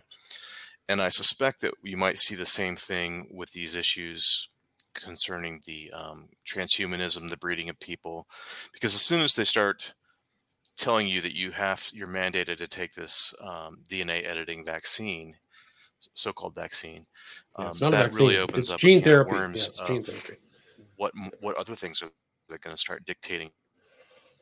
[0.90, 4.50] And I suspect that you might see the same thing with these issues
[4.94, 8.28] concerning the um, transhumanism, the breeding of people,
[8.74, 9.94] because as soon as they start
[10.78, 15.36] telling you that you have you're mandated to take this um, DNA editing vaccine,
[16.14, 17.06] so-called vaccine,
[17.56, 18.20] um, that vaccine.
[18.20, 19.32] really opens it's up gene therapy.
[19.32, 20.36] worms yeah, gene therapy.
[20.98, 22.10] what what other things are
[22.54, 23.52] they going to start dictating?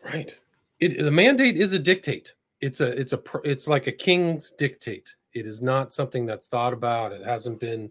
[0.04, 0.36] Right.
[0.80, 2.34] It, the mandate is a dictate.
[2.60, 5.16] It's a it's a it's like a king's dictate.
[5.34, 7.12] It is not something that's thought about.
[7.12, 7.90] It hasn't been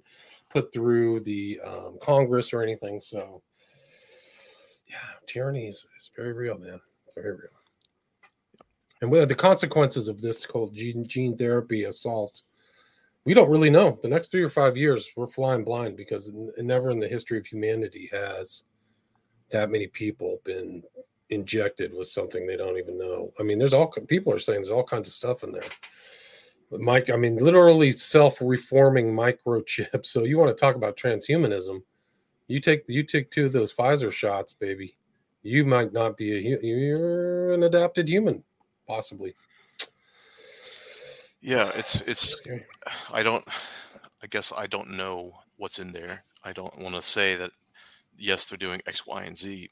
[0.48, 3.00] put through the um, Congress or anything.
[3.00, 3.42] So,
[4.86, 6.80] yeah, tyranny is, is very real, man.
[7.14, 7.50] Very real.
[9.00, 12.42] And what are the consequences of this called gene, gene therapy assault
[13.24, 13.98] we don't really know.
[14.02, 17.46] The next three or five years, we're flying blind because never in the history of
[17.46, 18.64] humanity has
[19.50, 20.82] that many people been
[21.30, 23.32] injected with something they don't even know.
[23.38, 25.62] I mean, there's all people are saying there's all kinds of stuff in there.
[26.70, 30.06] But Mike, I mean, literally self-reforming microchips.
[30.06, 31.82] So you want to talk about transhumanism?
[32.46, 34.96] You take you take two of those Pfizer shots, baby.
[35.42, 38.42] You might not be a you're an adapted human,
[38.86, 39.34] possibly.
[41.40, 42.40] Yeah, it's it's.
[43.12, 43.44] I don't.
[44.22, 46.24] I guess I don't know what's in there.
[46.44, 47.52] I don't want to say that.
[48.20, 49.70] Yes, they're doing X, Y, and Z.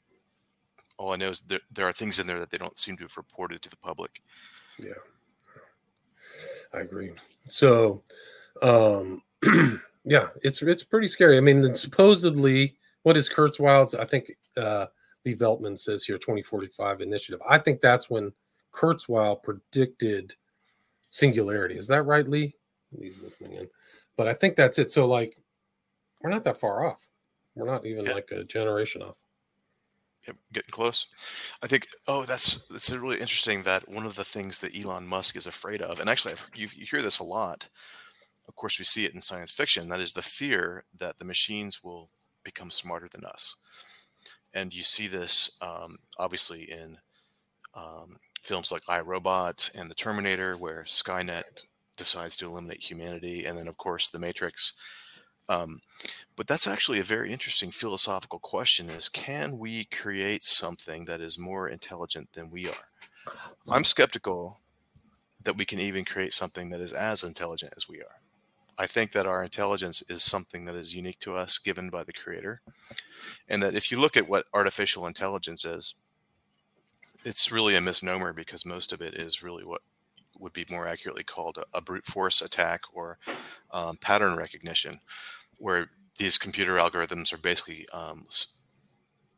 [0.97, 3.03] All I know is there there are things in there that they don't seem to
[3.03, 4.21] have reported to the public.
[4.77, 4.93] Yeah,
[6.73, 7.11] I agree.
[7.47, 8.03] So,
[8.61, 9.21] um,
[10.03, 11.37] yeah, it's it's pretty scary.
[11.37, 13.95] I mean, supposedly, what is Kurzweil's?
[13.95, 14.87] I think uh,
[15.25, 17.41] Lee Veltman says here, 2045 initiative.
[17.47, 18.33] I think that's when
[18.73, 20.35] Kurzweil predicted
[21.09, 21.77] singularity.
[21.77, 22.55] Is that right, Lee?
[22.99, 23.69] He's listening in.
[24.17, 24.91] But I think that's it.
[24.91, 25.37] So like
[26.21, 26.99] we're not that far off.
[27.59, 28.13] We're not even yeah.
[28.13, 29.15] like a generation off.
[30.27, 31.07] Yep, getting close.
[31.61, 31.87] I think.
[32.07, 33.63] Oh, that's that's really interesting.
[33.63, 36.67] That one of the things that Elon Musk is afraid of, and actually, I've, you,
[36.73, 37.67] you hear this a lot.
[38.47, 39.89] Of course, we see it in science fiction.
[39.89, 42.09] That is the fear that the machines will
[42.43, 43.55] become smarter than us,
[44.53, 46.97] and you see this um, obviously in
[47.73, 51.43] um, films like I Robot and The Terminator, where Skynet
[51.95, 54.73] decides to eliminate humanity, and then of course The Matrix.
[55.49, 55.79] Um,
[56.35, 61.37] but that's actually a very interesting philosophical question: is can we create something that is
[61.37, 63.33] more intelligent than we are?
[63.67, 64.59] I'm skeptical
[65.43, 68.21] that we can even create something that is as intelligent as we are.
[68.77, 72.13] I think that our intelligence is something that is unique to us, given by the
[72.13, 72.61] Creator,
[73.49, 75.95] and that if you look at what artificial intelligence is,
[77.25, 79.81] it's really a misnomer because most of it is really what
[80.39, 83.17] would be more accurately called a, a brute force attack or
[83.71, 84.99] um, pattern recognition,
[85.59, 88.25] where these computer algorithms are basically um,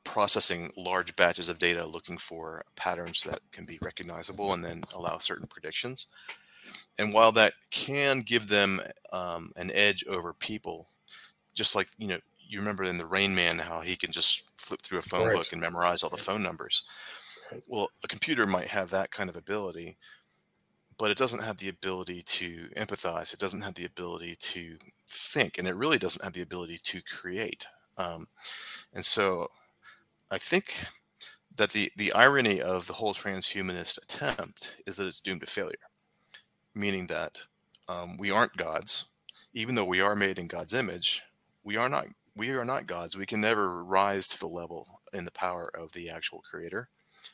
[0.03, 5.17] processing large batches of data looking for patterns that can be recognizable and then allow
[5.17, 6.07] certain predictions.
[6.97, 8.81] And while that can give them
[9.11, 10.89] um, an edge over people,
[11.53, 14.81] just like you know, you remember in the Rain Man how he can just flip
[14.81, 15.35] through a phone right.
[15.35, 16.83] book and memorize all the phone numbers.
[17.67, 19.97] Well, a computer might have that kind of ability,
[21.01, 23.33] but it doesn't have the ability to empathize.
[23.33, 27.01] It doesn't have the ability to think, and it really doesn't have the ability to
[27.01, 27.65] create.
[27.97, 28.27] Um,
[28.93, 29.47] and so,
[30.29, 30.85] I think
[31.55, 35.89] that the the irony of the whole transhumanist attempt is that it's doomed to failure,
[36.75, 37.39] meaning that
[37.89, 39.07] um, we aren't gods,
[39.55, 41.23] even though we are made in God's image.
[41.63, 43.17] We are not we are not gods.
[43.17, 46.89] We can never rise to the level in the power of the actual creator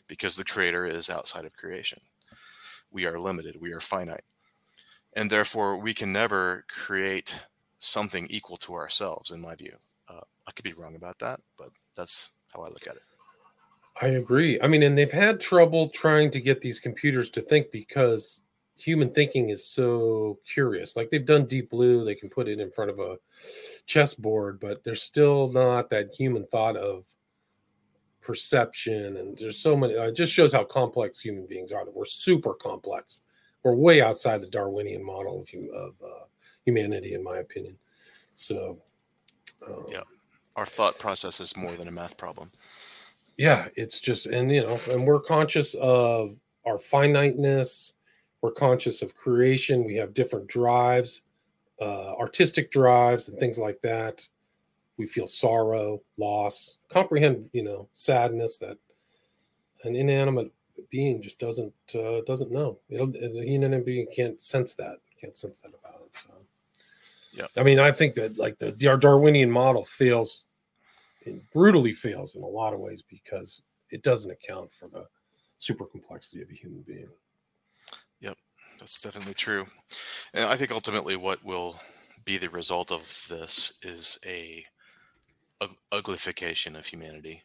[0.08, 1.99] because the creator is outside of creation.
[2.91, 4.23] We are limited, we are finite.
[5.13, 7.43] And therefore, we can never create
[7.80, 9.76] something equal to ourselves, in my view.
[10.08, 13.04] Uh, I could be wrong about that, but that's how I look at it.
[14.02, 14.60] I agree.
[14.62, 18.43] I mean, and they've had trouble trying to get these computers to think because
[18.76, 20.95] human thinking is so curious.
[20.95, 23.17] Like they've done Deep Blue, they can put it in front of a
[23.88, 27.06] chessboard, but there's still not that human thought of
[28.28, 32.04] perception and there's so many it just shows how complex human beings are that we're
[32.04, 33.22] super complex.
[33.63, 36.26] We're way outside the darwinian model of, of uh,
[36.66, 37.78] humanity in my opinion.
[38.36, 38.80] So
[39.66, 40.02] um, yeah.
[40.58, 42.52] Our thought process is more than a math problem.
[43.38, 46.36] Yeah it's just and you know and we're conscious of
[46.66, 47.94] our finiteness.
[48.42, 49.86] We're conscious of creation.
[49.86, 51.22] We have different drives
[51.82, 54.28] uh, artistic drives and things like that
[54.97, 58.77] we feel sorrow, loss, comprehend, you know, sadness that
[59.83, 60.51] an inanimate
[60.89, 62.79] being just doesn't uh, doesn't know.
[62.89, 66.15] It'll, the inanimate being can't sense that, can't sense that about it.
[66.15, 66.29] So,
[67.33, 70.45] yeah, I mean, I think that like the, the Darwinian model fails,
[71.21, 75.05] it brutally fails in a lot of ways because it doesn't account for the
[75.57, 77.10] super complexity of a human being.
[78.21, 78.38] Yep,
[78.79, 79.65] that's definitely true,
[80.33, 81.79] and I think ultimately what will
[82.25, 84.65] be the result of this is a
[85.91, 87.43] uglification of humanity,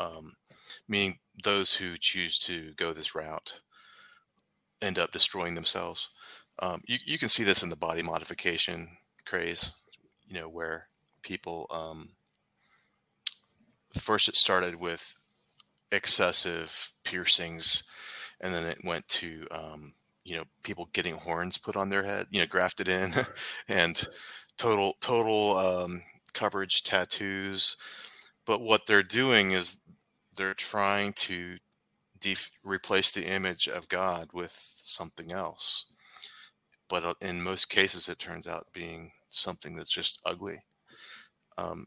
[0.00, 0.32] um,
[0.88, 3.60] meaning those who choose to go this route
[4.80, 6.10] end up destroying themselves.
[6.60, 8.88] Um, you, you can see this in the body modification
[9.24, 9.74] craze,
[10.26, 10.88] you know, where
[11.22, 12.10] people um,
[13.94, 15.14] first it started with
[15.92, 17.84] excessive piercings,
[18.40, 19.92] and then it went to um,
[20.24, 23.12] you know people getting horns put on their head, you know, grafted in,
[23.68, 24.06] and
[24.56, 26.02] total total um,
[26.38, 27.76] coverage tattoos.
[28.46, 29.80] But what they're doing is
[30.36, 31.58] they're trying to
[32.20, 35.86] def- replace the image of God with something else.
[36.88, 40.58] but uh, in most cases, it turns out being something that's just ugly.
[41.58, 41.86] Um,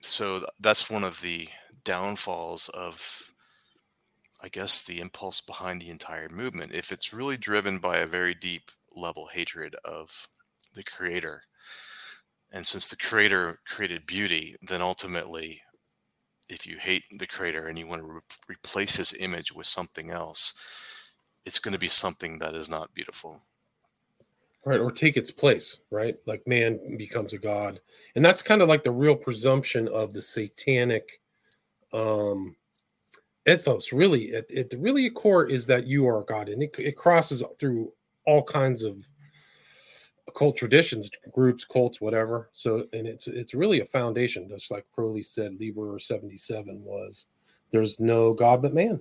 [0.00, 1.48] so th- that's one of the
[1.84, 3.30] downfalls of,
[4.42, 6.72] I guess, the impulse behind the entire movement.
[6.72, 10.28] If it's really driven by a very deep level hatred of
[10.74, 11.42] the creator,
[12.54, 15.60] and since the creator created beauty, then ultimately,
[16.48, 20.10] if you hate the creator and you want to re- replace his image with something
[20.10, 20.54] else,
[21.44, 23.42] it's going to be something that is not beautiful.
[24.64, 26.14] right or take its place right?
[26.26, 27.80] Like man becomes a god.
[28.14, 31.20] And that's kind of like the real presumption of the satanic
[31.92, 32.54] um
[33.48, 34.32] ethos really.
[34.32, 37.92] At, at the core is that you are a god and it, it crosses through
[38.26, 38.96] all kinds of
[40.28, 45.22] occult traditions groups cults whatever so and it's it's really a foundation just like crowley
[45.22, 47.26] said Liber 77 was
[47.72, 48.98] there's no god but man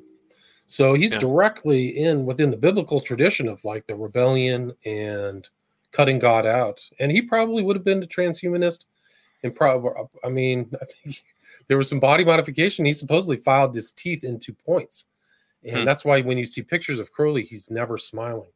[0.66, 1.20] so he's Yeah.
[1.20, 5.48] directly in within the biblical tradition of like the rebellion and
[5.92, 6.82] cutting God out.
[7.00, 8.86] And he probably would have been a transhumanist.
[9.44, 9.92] And probably,
[10.24, 11.22] I mean, I think
[11.68, 12.86] there was some body modification.
[12.86, 15.06] He supposedly filed his teeth into points.
[15.64, 15.86] And Hmm.
[15.86, 18.50] that's why when you see pictures of Crowley, he's never smiling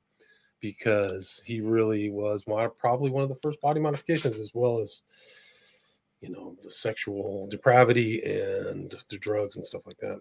[0.60, 5.02] because he really was mo- probably one of the first body modifications, as well as,
[6.22, 10.20] you know, the sexual depravity and the drugs and stuff like that.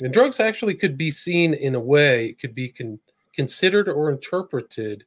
[0.00, 3.00] And drugs actually could be seen in a way, could be con-
[3.32, 5.04] considered or interpreted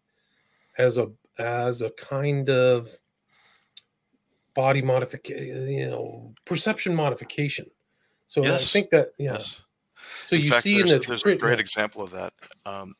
[0.77, 2.89] as a as a kind of
[4.53, 7.69] body modification, you know, perception modification.
[8.27, 8.55] So Yes.
[8.55, 9.33] I think that yeah.
[9.33, 9.63] Yes.
[10.25, 12.33] So in you fact, see in there's, the there's a great example of that.
[12.65, 12.95] Um,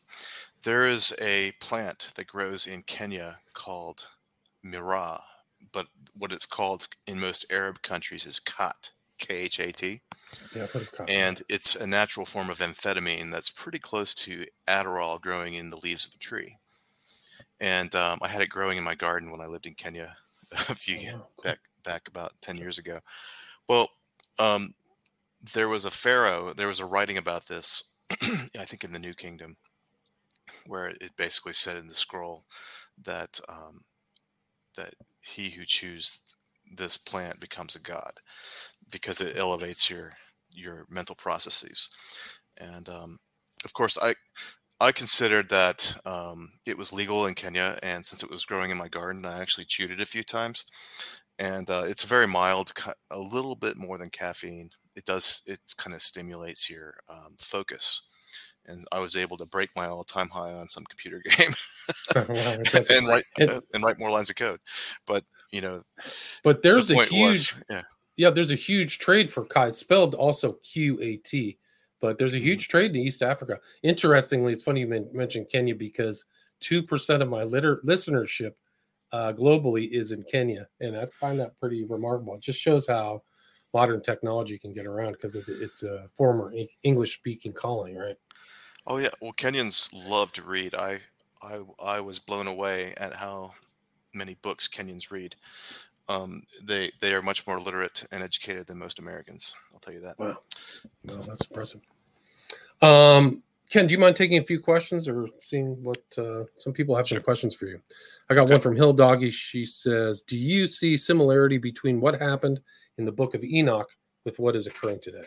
[0.64, 4.08] there is a plant that grows in Kenya called
[4.66, 5.22] miraa,
[5.72, 10.02] but what it's called in most Arab countries is khat, K H A T.
[10.56, 11.16] yeah, I've heard of cotton.
[11.16, 15.78] And it's a natural form of amphetamine that's pretty close to Adderall growing in the
[15.78, 16.58] leaves of a tree.
[17.60, 20.18] And um, I had it growing in my garden when I lived in Kenya
[20.52, 23.00] a few Oh, wow, back back about 10 years ago.
[23.68, 23.90] Well,
[24.38, 24.76] um,
[25.54, 27.84] there was a pharaoh, there was a writing about this,
[28.22, 29.58] I think in the New Kingdom,
[30.68, 32.46] where it basically said in the scroll
[33.04, 33.82] that um,
[34.78, 36.20] that he who chews
[36.78, 38.14] this plant becomes a god
[38.90, 40.14] because it elevates your
[40.54, 41.90] your mental processes.
[42.58, 43.20] And um,
[43.66, 44.16] of course, I
[44.80, 48.78] I considered that um, it was legal in Kenya, and since it was growing in
[48.78, 50.66] my garden, I actually chewed it a few times.
[51.40, 52.74] And uh, it's very mild,
[53.12, 54.70] a little bit more than caffeine.
[54.96, 58.04] It does, it kind of stimulates your um, focus.
[58.68, 61.54] And I was able to break my all-time high on some computer game
[62.16, 64.60] and write And- uh, and write more lines of code.
[65.06, 65.84] But you know,
[66.44, 67.82] but there's the a huge was, yeah,
[68.16, 71.58] yeah, there's a huge trade for kite, spelled also Q A T,
[72.00, 72.42] but there's a Mhm.
[72.44, 73.60] huge trade in East Africa.
[73.84, 76.24] Interestingly, it's funny you men- mentioned Kenya because
[76.60, 78.54] two percent of my litter listenership
[79.12, 82.36] uh, globally is in Kenya, and I find that pretty remarkable.
[82.36, 83.24] It just shows how
[83.74, 88.16] modern technology can get around because it, it's a former English speaking colony, right?
[88.88, 90.76] Oh yeah, well Kenyans love to read.
[90.76, 91.00] I
[91.42, 93.54] I I was blown away at how
[94.14, 95.36] many books Kenyans read.
[96.10, 99.54] Um, they they are much more literate and educated than most Americans.
[99.74, 100.18] I'll tell you that.
[100.20, 100.40] Wow,
[101.06, 101.82] well, that's impressive.
[102.82, 106.96] Um, Ken, do you mind taking a few questions or seeing what uh, some people
[106.96, 107.24] have some Sure.
[107.24, 107.80] questions for you?
[108.30, 108.54] I got Okay.
[108.54, 109.30] one from Hill Doggy.
[109.30, 112.60] She says, "Do you see similarity between what happened
[112.98, 113.90] in the Book of Enoch
[114.26, 115.24] with what is occurring today?"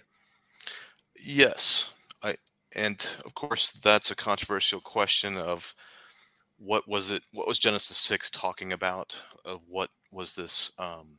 [1.23, 2.37] Yes, I
[2.75, 5.75] and of course that's a controversial question of
[6.59, 7.23] what was it?
[7.33, 9.17] What was Genesis six talking about?
[9.45, 10.73] Of what was this?
[10.79, 11.19] Um,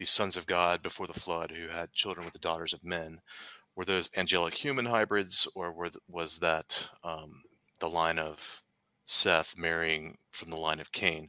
[0.00, 3.20] these sons of God before the flood who had children with the daughters of men.
[3.76, 7.42] Were those angelic human hybrids, or were was that um,
[7.80, 8.62] the line of
[9.04, 11.28] Seth marrying from the line of Cain?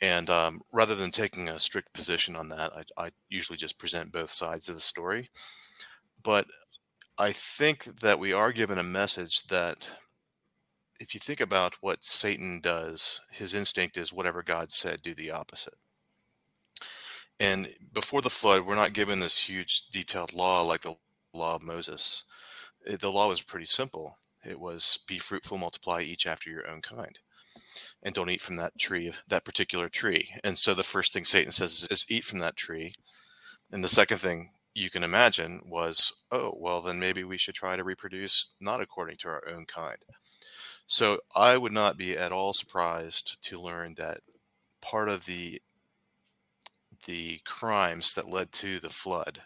[0.00, 4.12] And um, rather than taking a strict position on that, I, I usually just present
[4.12, 5.28] both sides of the story.
[6.22, 6.46] But
[7.20, 9.90] I think that we are given a message that
[10.98, 15.30] if you think about what Satan does, his instinct is whatever God said, do the
[15.30, 15.74] opposite.
[17.38, 20.94] And before the flood, we're not given this huge detailed law like the
[21.34, 22.24] law of Moses.
[22.86, 24.16] It- The law was pretty simple.
[24.42, 27.18] It was be fruitful, multiply each after your own kind.
[28.02, 30.34] And don't eat from that tree, that particular tree.
[30.42, 32.94] And so the first thing Satan says is, is eat from that tree.
[33.70, 37.76] And the second thing you can imagine was, oh, well, then maybe we should try
[37.76, 39.98] to reproduce not according to our own kind.
[40.86, 44.20] So I would not be at all surprised to learn that
[44.80, 45.62] part of the
[47.06, 49.42] the crimes that led to the flood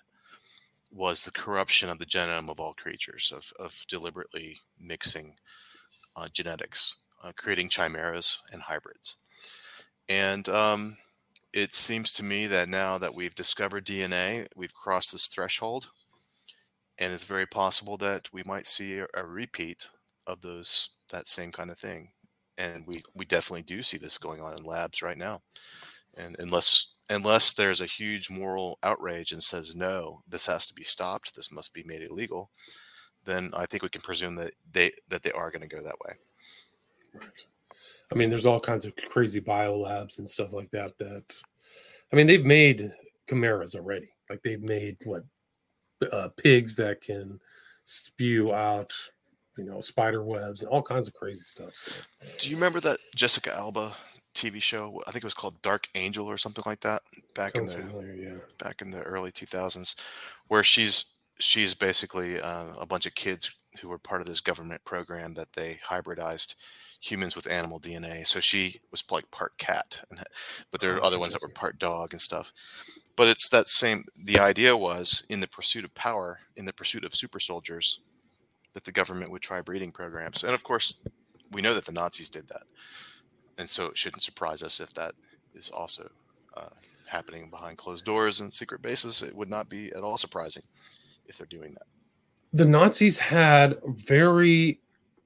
[0.90, 5.36] was the corruption of the genome of all creatures, of, of deliberately mixing
[6.16, 6.96] uh, genetics.
[7.24, 9.16] uh, creating chimeras and hybrids.
[10.08, 10.98] And um,
[11.54, 15.88] it seems to me that now that we've discovered DNA, we've crossed this threshold,
[16.98, 19.86] and it's very possible that we might see a, repeat
[20.26, 22.10] of those that same kind of thing.
[22.58, 25.42] And we we definitely do see this going on in labs right now.
[26.16, 30.84] And unless unless there's a huge moral outrage and says no, this has to be
[30.84, 32.50] stopped, this must be made illegal,
[33.24, 36.00] then I think we can presume that they that they are going to go that
[36.04, 36.14] way.
[37.14, 37.44] Right.
[38.14, 40.96] I mean, there's all kinds of crazy biolabs and stuff like that.
[40.98, 41.34] That,
[42.12, 42.92] I mean, they've made
[43.28, 44.10] chimeras already.
[44.30, 45.24] Like they've made what
[46.12, 47.40] uh, pigs that can
[47.84, 48.92] spew out,
[49.58, 51.74] you know, spider webs and all kinds of crazy stuff.
[51.74, 51.92] So.
[52.40, 53.92] Do you remember that Jessica Alba
[54.34, 55.02] TV show?
[55.06, 57.02] I think it was called Dark Angel or something like that
[57.34, 58.38] back in the familiar, yeah.
[58.58, 59.96] back in the early 2000s,
[60.48, 64.84] where she's she's basically uh, a bunch of kids who were part of this government
[64.84, 66.54] program that they hybridized
[67.00, 68.26] humans with animal DNA.
[68.26, 70.20] So she was like part cat, and,
[70.70, 72.52] but there are oh, other ones that were part dog and stuff.
[73.16, 74.04] But it's that same.
[74.16, 78.00] The idea was in the pursuit of power, in the pursuit of super soldiers,
[78.72, 80.42] that the government would try breeding programs.
[80.42, 81.00] And of course,
[81.52, 82.64] we know that the Nazis did that,
[83.58, 85.12] and so it shouldn't surprise us if that
[85.54, 86.10] is also
[86.56, 86.70] uh,
[87.06, 89.22] happening behind closed doors and secret bases.
[89.22, 90.64] It would not be at all surprising
[91.26, 91.86] if they're doing that.
[92.52, 94.80] The Nazis had very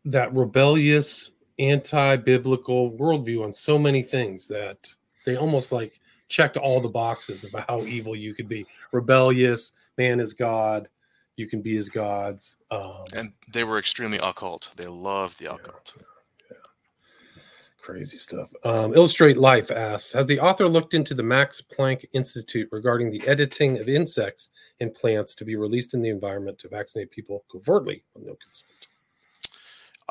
[0.05, 4.89] that rebellious anti-biblical worldview on so many things that
[5.27, 8.65] they almost like checked all the boxes about how evil you could be.
[8.93, 10.89] Rebellious man is god
[11.37, 14.71] you can be as gods um, and they were extremely occult.
[14.77, 15.95] They loved the occult.
[15.97, 16.03] yeah,
[16.51, 17.43] yeah.
[17.81, 18.51] crazy stuff.
[18.65, 23.27] Um, illustrate life asks has the author looked into the max planck institute regarding the
[23.27, 24.51] editing of insects
[24.81, 28.03] and plants to be released in the environment to vaccinate people covertly?
[28.15, 28.78] With no consent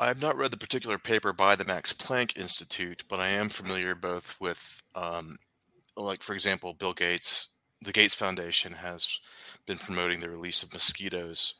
[0.00, 3.48] I have not read the particular paper by the Max Planck Institute, but I am
[3.48, 5.38] familiar both with, um,
[5.96, 7.48] like, for example, Bill Gates,
[7.82, 9.18] the Gates Foundation has
[9.66, 11.54] been promoting the release of mosquitoes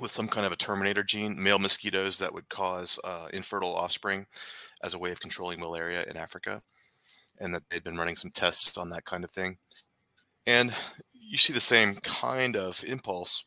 [0.00, 4.26] with some kind of a terminator gene, male mosquitoes that would cause uh, infertile offspring
[4.84, 6.62] as a way of controlling malaria in Africa,
[7.40, 9.58] and that they've been running some tests on that kind of thing.
[10.46, 10.72] And
[11.12, 13.44] you see the same kind of impulse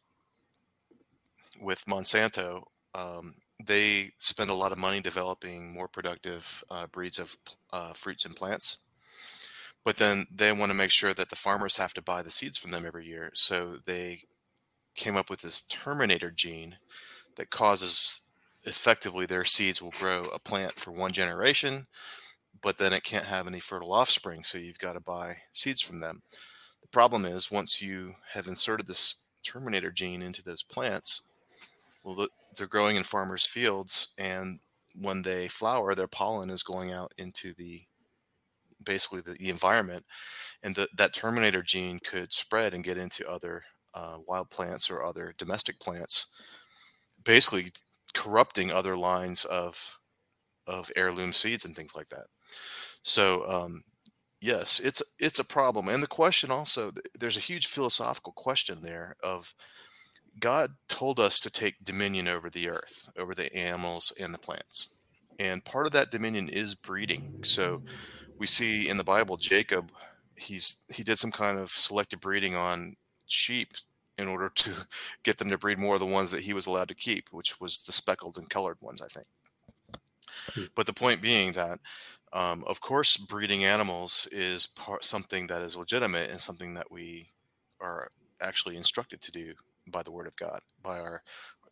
[1.61, 2.63] with Monsanto
[2.93, 3.35] um,
[3.65, 7.35] they spend a lot of money developing more productive uh, breeds of
[7.71, 8.77] uh, fruits and plants.
[9.83, 12.57] But then they want to make sure that the farmers have to buy the seeds
[12.57, 13.31] from them every year.
[13.33, 14.23] So they
[14.95, 16.77] came up with this terminator gene
[17.35, 18.21] that causes
[18.63, 21.87] effectively their seeds will grow a plant for one generation,
[22.61, 24.43] but then it can't have any fertile offspring.
[24.43, 26.21] So you've got to buy seeds from them.
[26.81, 31.23] The problem is once you have inserted this terminator gene into those plants,
[32.03, 32.27] well,
[32.57, 34.59] they're growing in farmers' fields, and
[34.95, 37.83] when they flower, their pollen is going out into the
[38.83, 40.05] basically the, the environment,
[40.63, 45.03] and the, that terminator gene could spread and get into other uh, wild plants or
[45.03, 46.27] other domestic plants,
[47.23, 47.71] basically
[48.13, 49.99] corrupting other lines of
[50.67, 52.27] of heirloom seeds and things like that.
[53.03, 53.83] So um,
[54.41, 59.15] yes, it's it's a problem, and the question also there's a huge philosophical question there
[59.23, 59.53] of
[60.39, 64.95] God told us to take dominion over the earth, over the animals and the plants.
[65.39, 67.39] And part of that dominion is breeding.
[67.43, 67.83] So
[68.37, 69.91] we see in the Bible Jacob
[70.35, 72.95] he's he did some kind of selective breeding on
[73.27, 73.73] sheep
[74.17, 74.71] in order to
[75.23, 77.59] get them to breed more of the ones that he was allowed to keep, which
[77.59, 79.27] was the speckled and colored ones, I think.
[80.53, 80.63] Hmm.
[80.75, 81.79] But the point being that,
[82.33, 87.27] um, of course, breeding animals is part, something that is legitimate and something that we
[87.79, 88.11] are
[88.41, 89.53] actually instructed to do
[89.91, 91.21] by the word of God, by our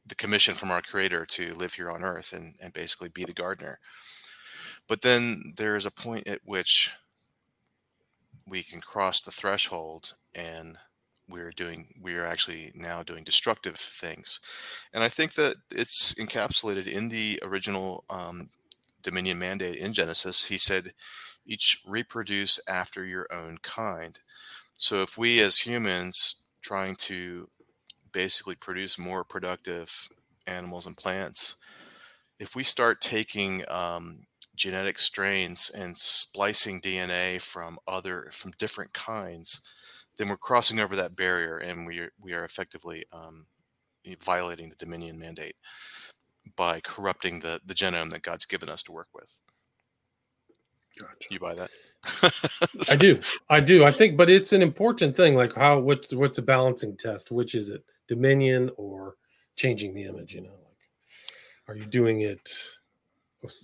[0.05, 3.34] the commission from our creator to live here on earth and, and basically be the
[3.34, 3.80] gardener.
[4.88, 6.95] But then there is a point at which
[8.47, 10.78] we can cross the threshold and
[11.30, 14.39] we're doing we are actually now doing destructive things.
[14.93, 18.49] And i think that it's encapsulated in the original um,
[19.03, 20.45] dominion mandate in genesis.
[20.45, 20.93] He said
[21.45, 24.20] each reproduce after your own kind.
[24.76, 27.47] So if we as humans trying to
[28.12, 30.10] basically produce more productive
[30.47, 31.55] animals and plants.
[32.39, 39.62] If we start taking um, genetic strains and splicing DNA from other from different kinds,
[40.18, 43.45] then we're crossing over that barrier, and we are, we are effectively um,
[44.22, 45.55] violating the Dominion mandate
[46.55, 49.38] by corrupting the the genome that God's given us to work with.
[50.99, 51.14] Gotcha.
[51.30, 51.70] You buy that?
[52.89, 53.20] I do.
[53.49, 53.86] I do.
[53.86, 55.36] I think, but it's an important thing.
[55.36, 57.32] Like how what's what's a balancing test?
[57.32, 57.84] Which is it?
[58.10, 59.16] Dominion or
[59.55, 60.34] changing the image?
[60.34, 62.49] You know, like are you doing it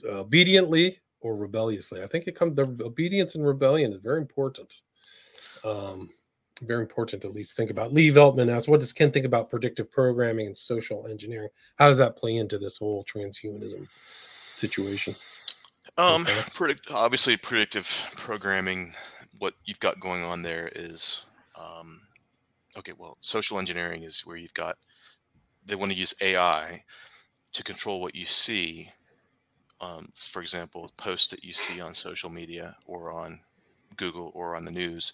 [0.06, 2.04] obediently or rebelliously.
[2.04, 4.82] I think it comes the obedience and rebellion is very important.
[5.64, 6.10] Um,
[6.62, 7.92] very important to at least think about.
[7.92, 11.50] Lee Veltman asks, "What does Ken think about predictive programming and social engineering?
[11.76, 13.88] How does that play into this whole transhumanism
[14.54, 15.16] situation?"
[15.98, 18.94] Um, predict obviously predictive programming.
[19.40, 21.26] What you've got going on there is,
[21.60, 22.02] um,
[22.78, 22.94] okay.
[22.98, 24.78] Well, social engineering is where you've got
[25.66, 26.84] they want to use AI
[27.54, 28.90] to control what you see.
[29.82, 33.42] Um, for example, posts that you see on social media or on
[33.98, 35.14] Google or on the news,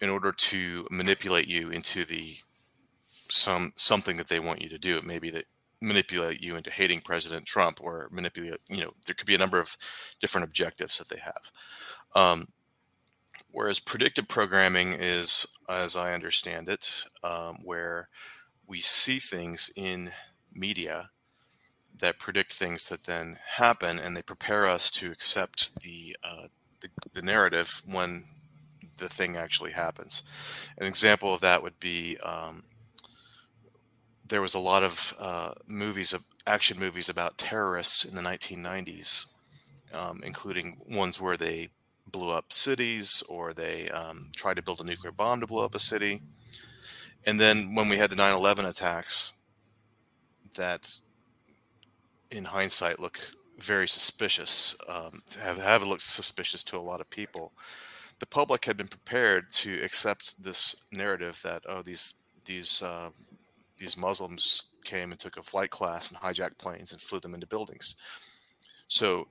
[0.00, 2.36] in order to manipulate you into the
[3.28, 4.96] some something that they want you to do.
[4.96, 5.44] It may be that
[5.80, 9.58] manipulate you into hating President Trump or manipulate, you know, there could be a number
[9.58, 9.76] of
[10.20, 11.50] different objectives that they have.
[12.14, 12.48] Um,
[13.52, 18.08] whereas predictive programming is, as I understand it, um, where
[18.66, 20.12] we see things in
[20.52, 21.10] media
[21.98, 26.46] that predict things that then happen and they prepare us to accept the, uh,
[26.80, 28.24] the, the narrative when
[28.96, 30.22] the thing actually happens.
[30.78, 32.62] An example of that would be um,
[34.28, 39.26] there was a lot of uh, movies, of action movies about terrorists in the 1990s,
[39.92, 41.68] um, including ones where they
[42.10, 45.74] blew up cities or they um, tried to build a nuclear bomb to blow up
[45.74, 46.22] a city.
[47.26, 49.34] And then when we had the 9 11 attacks,
[50.54, 50.96] that
[52.30, 53.20] in hindsight look
[53.58, 57.52] very suspicious, um, have, have looked suspicious to a lot of people.
[58.18, 63.10] The public had been prepared to accept this narrative that, oh, these, these uh,
[63.80, 67.46] these Muslims came and took a flight class and hijacked planes and flew them into
[67.46, 67.96] buildings.
[68.88, 69.26] So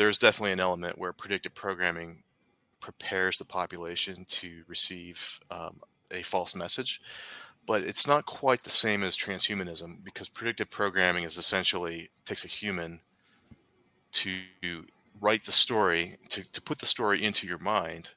[0.00, 2.22] there's definitely an element where predictive programming
[2.80, 5.78] prepares the population to receive um,
[6.10, 7.02] a false message,
[7.66, 12.48] but it's not quite the same as transhumanism because predictive programming is essentially takes a
[12.48, 12.98] human
[14.12, 14.40] to
[15.20, 18.14] write the story to, to put the story into your mind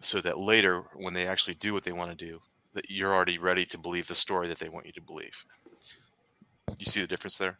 [0.00, 2.40] so that later when they actually do what they want to do
[2.74, 5.44] that you're already ready to believe the story that they want you to believe.
[6.76, 7.56] You see the difference there?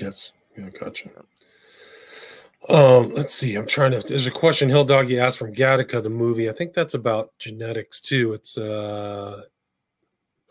[0.00, 0.32] Yes.
[0.56, 1.10] Yeah, gotcha.
[2.68, 3.54] Um, let's see.
[3.54, 4.00] I'm trying to.
[4.00, 6.50] There's a question Hill Doggy asked from Gattaca, the movie.
[6.50, 8.32] I think that's about genetics too.
[8.32, 9.42] It's uh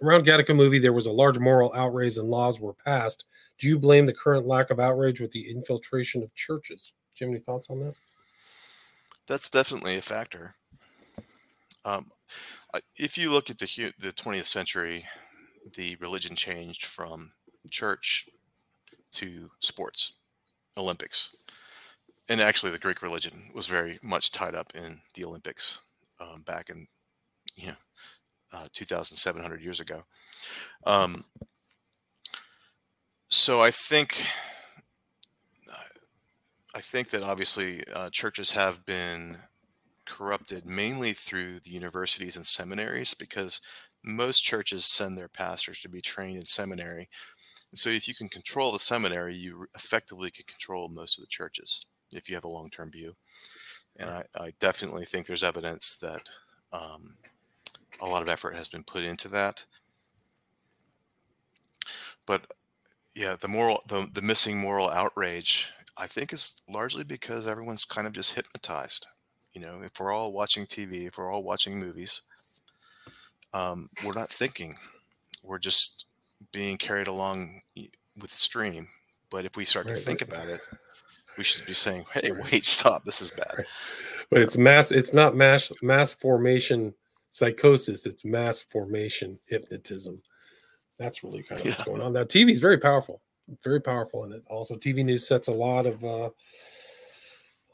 [0.01, 0.79] around Gattaca movie.
[0.79, 3.25] There was a large moral outrage and laws were passed.
[3.57, 6.93] Do you blame the current lack of outrage with the infiltration of churches?
[7.15, 7.95] Do you have any thoughts on that?
[9.27, 10.55] That's definitely a factor.
[11.85, 12.05] Um,
[12.95, 15.05] if you look at the the 20th century,
[15.75, 17.31] the religion changed from
[17.69, 18.27] church
[19.11, 20.13] to sports,
[20.77, 21.35] Olympics,
[22.29, 25.79] and actually the Greek religion was very much tied up in the Olympics
[26.19, 26.87] um, back in
[27.55, 27.75] you know
[28.53, 30.03] uh, 2,700 years ago.
[30.85, 31.25] Um,
[33.27, 34.25] so I think
[36.75, 39.37] I think that obviously uh, churches have been
[40.05, 43.59] corrupted mainly through the universities and seminaries because
[44.03, 47.09] most churches send their pastors to be trained in seminary.
[47.71, 51.27] And so if you can control the seminary, you effectively can control most of the
[51.27, 53.15] churches if you have a long term view.
[53.97, 56.21] And I, I, definitely think there's evidence that
[56.71, 57.15] um,
[57.99, 59.63] a lot of effort has been put into that.
[62.25, 62.45] But
[63.15, 68.07] yeah, the moral, the, the missing moral outrage, I think is largely because everyone's kind
[68.07, 69.07] of just hypnotized.
[69.53, 72.21] You know, if we're all watching TV, if we're all watching movies,
[73.53, 74.75] um, we're not thinking.
[75.43, 76.05] We're just
[76.51, 78.87] being carried along with the stream.
[79.29, 80.29] But if we start right, to think right.
[80.29, 80.61] about it,
[81.39, 83.05] we should be saying, "Hey, wait, stop!
[83.05, 83.65] This is bad."
[84.29, 84.91] But it's mass.
[84.91, 86.93] It's not mass mass formation
[87.31, 88.05] psychosis.
[88.05, 90.21] It's mass formation hypnotism.
[90.99, 91.71] That's really kind of yeah.
[91.71, 92.13] what's going on.
[92.13, 93.21] Now, TV is very powerful,
[93.63, 96.29] very powerful, and it also TV news sets a lot of uh,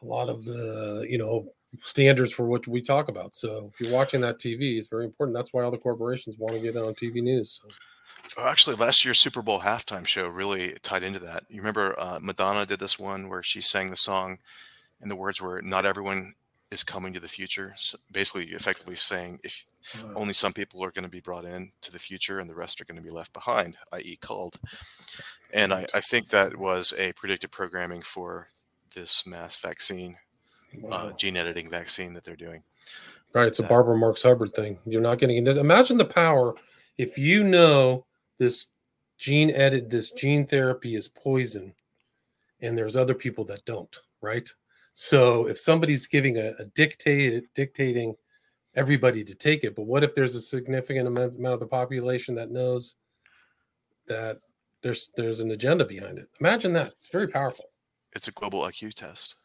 [0.01, 1.47] a lot of the you know
[1.79, 3.35] standards for what we talk about.
[3.35, 5.35] So if you're watching that TV, it's very important.
[5.35, 7.59] That's why all the corporations want to get on TV news.
[7.61, 7.73] So.
[8.37, 11.45] Well, actually, last year's Super Bowl halftime show really tied into that.
[11.49, 14.39] You remember uh, Madonna did this one where she sang the song,
[15.01, 16.33] and the words were "Not everyone
[16.69, 19.65] is coming to the future." So basically, effectively saying if
[20.15, 22.81] only some people are going to be brought in to the future, and the rest
[22.81, 24.59] are going to be left behind, i.e., culled.
[25.53, 28.49] And I, I think that was a predictive programming for
[28.93, 30.17] this mass vaccine
[30.73, 30.89] uh, wow.
[30.91, 32.63] uh, gene editing vaccine that they're doing.
[33.33, 34.77] Right, it's a Barbara Marx Hubbard thing.
[34.85, 35.57] You're not getting into.
[35.59, 36.55] Imagine the power
[36.97, 38.05] if you know
[38.37, 38.67] this
[39.17, 41.73] gene edit, this gene therapy is poison,
[42.61, 43.95] and there's other people that don't.
[44.21, 44.49] Right.
[44.93, 48.15] So if somebody's giving a, a dictate dictating
[48.75, 52.51] everybody to take it, but what if there's a significant amount of the population that
[52.51, 52.95] knows
[54.07, 54.39] that
[54.81, 56.29] there's there's an agenda behind it?
[56.39, 56.87] Imagine that.
[56.87, 57.65] It's very powerful
[58.15, 59.35] it's a global IQ test.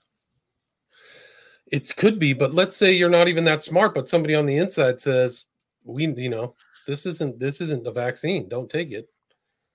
[1.67, 4.57] It could be, but let's say you're not even that smart, but somebody on the
[4.57, 5.45] inside says,
[5.85, 6.55] "We, you know,
[6.91, 8.49] this isn't this isn't the vaccine.
[8.49, 9.09] Don't take it."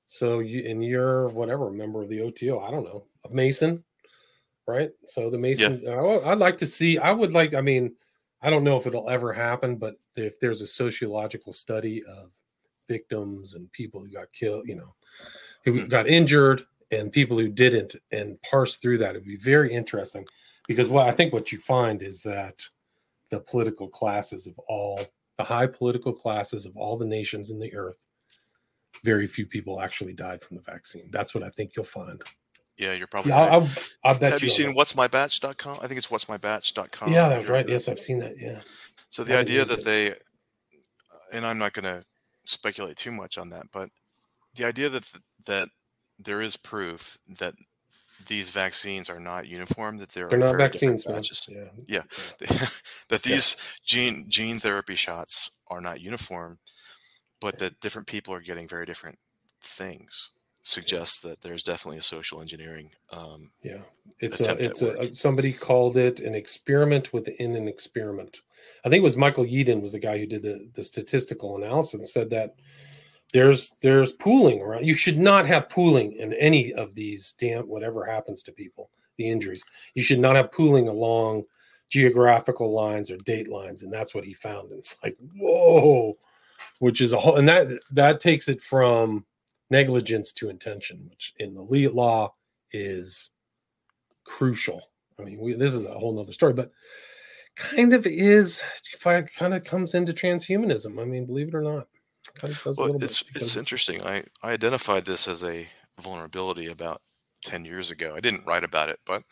[0.05, 2.59] So you and you're whatever member of the OTO.
[2.59, 3.83] I don't know, a Mason,
[4.67, 4.91] right?
[5.07, 5.83] So the Masons.
[5.83, 6.19] Yeah.
[6.25, 6.97] I'd like to see.
[6.97, 7.53] I would like.
[7.53, 7.95] I mean,
[8.41, 12.31] I don't know if it'll ever happen, but if there's a sociological study of
[12.87, 14.93] victims and people who got killed, you know,
[15.63, 15.87] who hmm.
[15.87, 20.25] got injured and people who didn't, and parse through that, it'd be very interesting
[20.67, 22.63] because what I think what you find is that
[23.29, 25.01] the political classes of all
[25.37, 27.97] the high political classes of all the nations in the earth,
[29.03, 31.09] very few people actually died from the vaccine.
[31.11, 32.21] That's what I think you'll find.
[32.77, 33.31] Yeah, you're probably.
[33.31, 33.53] Yeah, right.
[33.53, 33.69] I'll,
[34.03, 35.77] I'll, Have you, you seen what's my batch.com?
[35.81, 37.11] I think it's what's my batch.com.
[37.11, 37.67] Yeah, that's right.
[37.67, 38.37] Yes, I've seen that.
[38.37, 38.59] Yeah.
[39.09, 39.85] So the idea that it.
[39.85, 40.13] they,
[41.31, 42.03] and I'm not going to
[42.45, 43.89] speculate too much on that, but
[44.55, 45.09] the idea that
[45.45, 45.69] that
[46.19, 47.53] there is proof that
[48.27, 51.47] these vaccines are not uniform that there they're are not vaccines batches.
[51.49, 51.65] yeah.
[51.87, 52.03] Yeah,
[52.41, 52.67] yeah.
[53.09, 53.63] that these yeah.
[53.85, 56.57] gene gene therapy shots are not uniform
[57.41, 59.17] but that different people are getting very different
[59.61, 60.31] things
[60.63, 63.81] suggests that there's definitely a social engineering um, yeah.
[64.19, 68.39] It's a it's a somebody called it an experiment within an experiment.
[68.83, 71.93] I think it was michael yeadon was the guy who did the, the statistical analysis
[71.93, 72.55] and said that
[73.35, 74.87] there's there's pooling around.
[74.87, 79.29] You should not have pooling in any of these damn whatever happens to people, the
[79.29, 79.65] injuries.
[79.93, 81.43] You should not have pooling along
[81.89, 84.69] geographical lines or date lines, and that's what he found.
[84.69, 86.17] And it's like whoa,
[86.79, 89.25] which is a whole, and that that takes it from
[89.69, 92.33] negligence to intention, which in the law
[92.71, 93.31] is
[94.23, 94.81] crucial.
[95.19, 96.71] I mean, we, this is a whole nother story, but
[97.57, 98.63] kind of is
[99.03, 101.01] kind of comes into transhumanism.
[101.01, 101.87] I mean, believe it or not
[102.33, 103.41] kind of does well, a little it's, bit.
[103.41, 104.01] It's interesting.
[104.03, 105.67] I, I identified this as a
[106.01, 107.01] vulnerability about
[107.43, 108.13] 10 years ago.
[108.15, 109.23] I didn't write about it, but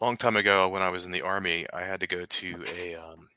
[0.00, 2.64] a long time ago when I was in the army, I had to go to
[2.76, 3.28] a, um,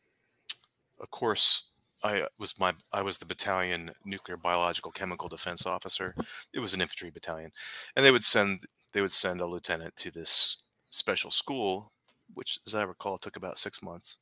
[1.02, 1.70] a course.
[2.04, 6.14] I was my I was the battalion nuclear biological chemical defense officer.
[6.54, 7.52] It was an infantry battalion,
[7.96, 8.60] and they would send
[8.94, 10.58] they would send a lieutenant to this
[10.92, 11.92] special school,
[12.34, 14.18] which, as I recall, took about six months,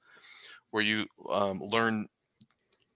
[0.71, 2.07] where you um, learn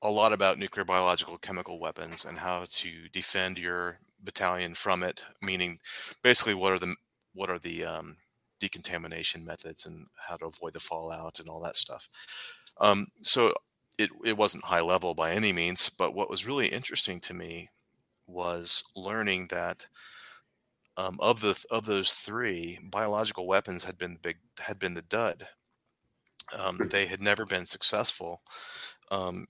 [0.01, 5.21] a lot about nuclear, biological, chemical weapons and how to defend your battalion from it.
[5.41, 5.79] Meaning,
[6.23, 6.95] basically, what are the
[7.33, 8.15] what are the um,
[8.59, 12.09] decontamination methods and how to avoid the fallout and all that stuff.
[12.79, 13.53] Um, so
[13.97, 17.67] it it wasn't high level by any means, but what was really interesting to me
[18.27, 19.85] was learning that.
[20.97, 25.01] Um, of the of those three, biological weapons had been the big had been the
[25.03, 25.47] dud.
[26.57, 26.85] Um, hmm.
[26.85, 28.41] they had never been successful
[29.11, 29.47] um,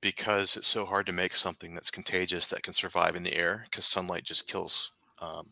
[0.00, 3.64] because it's so hard to make something that's contagious that can survive in the air
[3.70, 5.50] because sunlight just kills um,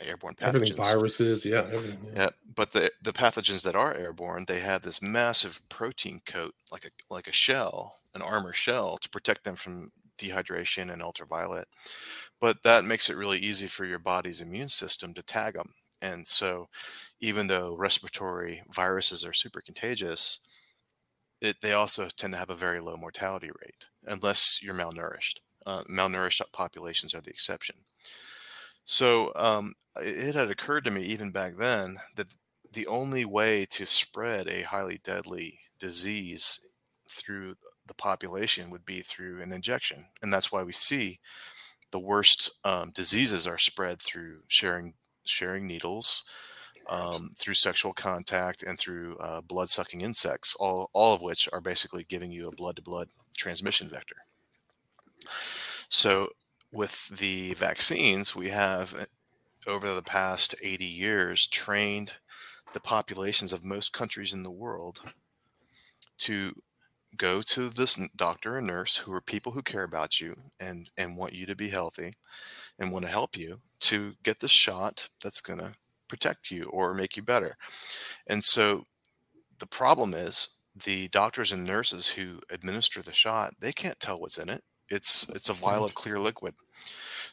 [0.00, 0.54] airborne pathogens.
[0.54, 1.98] Everything viruses, yeah, everything.
[2.06, 2.22] Yeah.
[2.22, 6.84] yeah, but the the pathogens that are airborne, they have this massive protein coat, like
[6.84, 11.66] a like a shell, an armor shell, to protect them from dehydration and ultraviolet.
[12.40, 15.74] But that makes it really easy for your body's immune system to tag them.
[16.02, 16.68] And so,
[17.20, 20.40] even though respiratory viruses are super contagious,
[21.40, 25.36] it, they also tend to have a very low mortality rate unless you're malnourished.
[25.66, 27.76] Uh, malnourished populations are the exception.
[28.84, 32.26] So um, it had occurred to me even back then that
[32.72, 36.60] the only way to spread a highly deadly disease
[37.08, 41.18] through the population would be through an injection, and that's why we see
[41.90, 46.22] the worst um, diseases are spread through sharing sharing needles,
[46.90, 51.60] um, through sexual contact and through uh, blood sucking insects, all, all of which are
[51.60, 54.16] basically giving you a blood to blood transmission vector.
[55.88, 56.28] So,
[56.72, 59.06] with the vaccines, we have uh,
[59.66, 62.14] over the past 80 years trained
[62.72, 65.00] the populations of most countries in the world
[66.18, 66.52] to
[67.16, 71.16] go to this doctor and nurse who are people who care about you and and
[71.16, 72.12] want you to be healthy
[72.78, 75.72] and want to help you to get the shot that's going to
[76.10, 77.56] protect you or make you better.
[78.26, 78.84] And so
[79.58, 84.38] the problem is the doctors and nurses who administer the shot, they can't tell what's
[84.38, 84.62] in it.
[84.88, 85.86] It's it's a vial mm.
[85.86, 86.54] of clear liquid.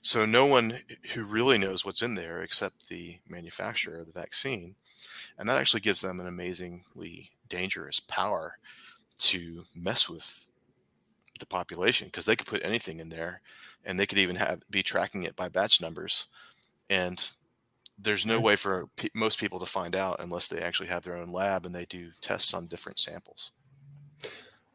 [0.01, 0.79] So no one
[1.13, 4.75] who really knows what's in there except the manufacturer of the vaccine.
[5.39, 8.59] And that actually gives them an amazingly dangerous power
[9.19, 10.45] to mess with
[11.39, 13.41] the population because they could put anything in there
[13.85, 16.27] and they could even have be tracking it by batch numbers
[16.89, 17.31] and
[17.97, 21.17] there's no way for pe- most people to find out unless they actually have their
[21.17, 23.51] own lab and they do tests on different samples.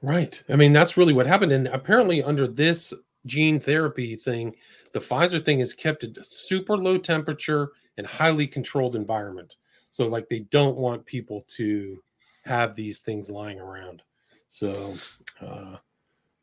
[0.03, 0.43] Right.
[0.49, 1.53] I mean, that's really what happened.
[1.53, 2.93] And apparently, under this
[3.27, 4.55] gene therapy thing,
[4.93, 9.57] the Pfizer thing is kept at super low temperature and highly controlled environment.
[9.91, 12.03] So like they don't want people to
[12.45, 14.03] have these things lying around.
[14.49, 14.95] So
[15.41, 15.77] uh,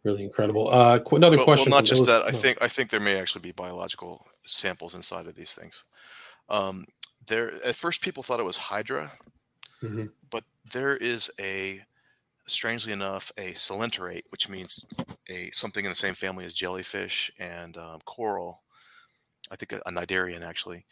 [0.03, 0.69] really incredible.
[0.69, 1.71] Uh, qu- another question.
[1.71, 2.23] Well, not just that.
[2.23, 2.37] I no.
[2.37, 5.83] think I think there may actually be biological samples inside of these things.
[6.49, 6.85] Um,
[7.27, 9.11] there, at first, people thought it was Hydra,
[9.81, 10.13] Mhm.
[10.29, 11.83] but there is a,
[12.47, 14.83] strangely enough, a coelenterate, which means
[15.29, 18.63] a something in the same family as jellyfish and um, coral.
[19.51, 20.85] I think a, a cnidarian actually,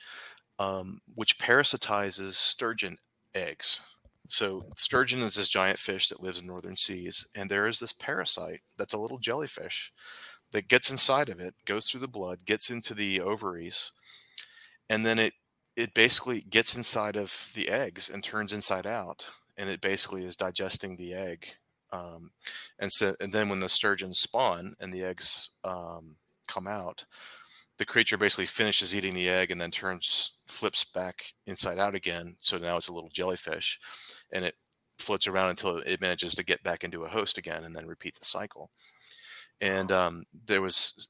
[0.60, 2.98] um, which parasitizes sturgeon
[3.36, 3.82] eggs.
[4.30, 7.94] So sturgeon is this giant fish that lives in northern seas, and there is this
[7.94, 9.94] parasite that's a little jellyfish
[10.52, 13.94] that gets inside of it, goes through the blood, gets into the ovaries,
[14.90, 15.34] and then it
[15.78, 20.36] it basically gets inside of the eggs and turns inside out, and it basically is
[20.36, 21.48] digesting the egg.
[21.92, 22.32] Um,
[22.80, 26.16] and so, and then when the sturgeons spawn and the eggs um,
[26.48, 27.06] come out,
[27.78, 32.36] the creature basically finishes eating the egg and then turns flips back inside out again.
[32.40, 33.80] So now it's a little jellyfish,
[34.34, 34.56] and it
[34.98, 38.16] floats around until it manages to get back into a host again, and then repeat
[38.16, 38.72] the cycle.
[39.62, 41.08] And um, there was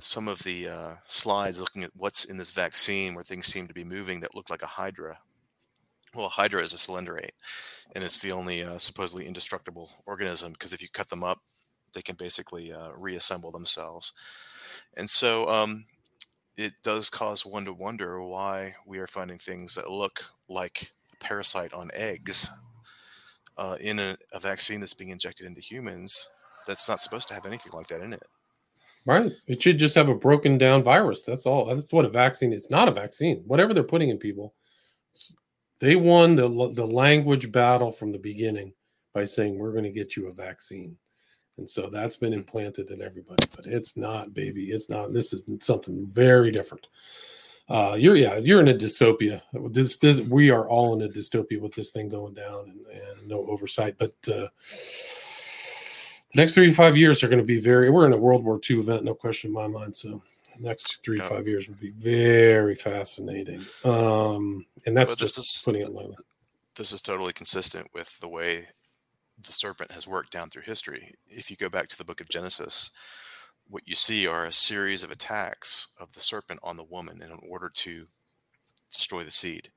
[0.00, 3.74] some of the uh, slides looking at what's in this vaccine where things seem to
[3.74, 5.18] be moving that look like a hydra.
[6.14, 7.34] Well, a hydra is a coelenterate,
[7.94, 11.40] and it's the only uh, supposedly indestructible organism because if you cut them up,
[11.94, 14.12] they can basically uh, reassemble themselves.
[14.96, 15.84] And so um,
[16.56, 21.16] it does cause one to wonder why we are finding things that look like a
[21.16, 22.48] parasite on eggs
[23.56, 26.30] uh, in a, a vaccine that's being injected into humans
[26.66, 28.22] that's not supposed to have anything like that in it.
[29.06, 29.32] Right.
[29.46, 31.22] It should just have a broken down virus.
[31.22, 31.66] That's all.
[31.66, 32.70] That's what a vaccine is.
[32.70, 33.42] Not a vaccine.
[33.46, 34.54] Whatever they're putting in people,
[35.80, 38.74] they won the the language battle from the beginning
[39.14, 40.96] by saying we're going to get you a vaccine,
[41.56, 43.46] and so that's been implanted in everybody.
[43.56, 44.66] But it's not, baby.
[44.66, 45.14] It's not.
[45.14, 46.86] This is something very different.
[47.68, 49.42] Uh, you're yeah, you're in a dystopia.
[49.70, 53.28] This, this we are all in a dystopia with this thing going down and, and
[53.28, 53.96] no oversight.
[53.98, 54.48] But uh,
[56.32, 57.90] the next three to five years are going to be very.
[57.90, 59.96] We're in a World War II event, no question in my mind.
[59.96, 60.22] So
[60.60, 63.64] next three to five years will be very fascinating.
[63.84, 66.16] Um, and that's just is- putting it lightly.
[66.74, 68.66] this is totally consistent with the way
[69.40, 71.14] the serpent has worked down through history.
[71.28, 72.90] If you go back to the book of Genesis,
[73.68, 77.30] what you see are a series of attacks of the serpent on the woman in
[77.48, 78.06] order to
[78.92, 79.70] destroy the seed.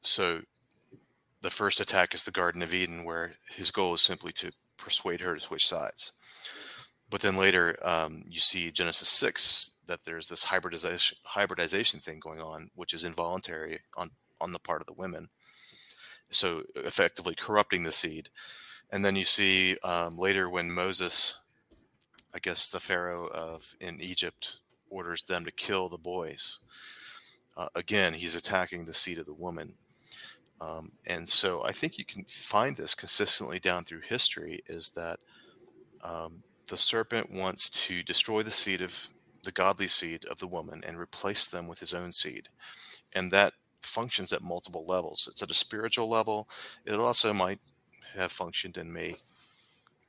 [0.00, 0.40] So
[1.42, 4.52] the first attack is the Garden of Eden, where his goal is simply to
[4.82, 6.12] persuade her to switch sides.
[7.10, 12.40] But then later, um, you see Genesis 6 that there's this hybridization hybridization thing going
[12.40, 14.10] on, which is involuntary on,
[14.40, 15.28] on the part of the women
[16.34, 18.28] so effectively corrupting the seed.
[18.90, 21.38] And then you see um, later when Moses,
[22.34, 24.58] I guess the Pharaoh of in Egypt,
[24.90, 26.58] orders them to kill the boys.
[27.56, 29.74] Uh, again, he's attacking the seed of the woman.
[30.62, 35.18] Um, and so I think you can find this consistently down through history is that
[36.02, 39.08] um, the serpent wants to destroy the seed of
[39.42, 42.48] the godly seed of the woman and replace them with his own seed.
[43.12, 45.28] And that functions at multiple levels.
[45.30, 46.48] It's at a spiritual level.
[46.86, 47.58] It also might
[48.14, 49.16] have functioned and may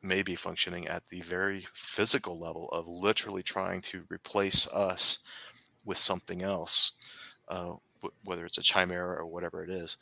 [0.06, 5.20] may be functioning at the very physical level of literally trying to replace us
[5.86, 6.92] with something else,
[7.48, 7.74] uh,
[8.24, 9.98] whether it's a chimera or whatever it is.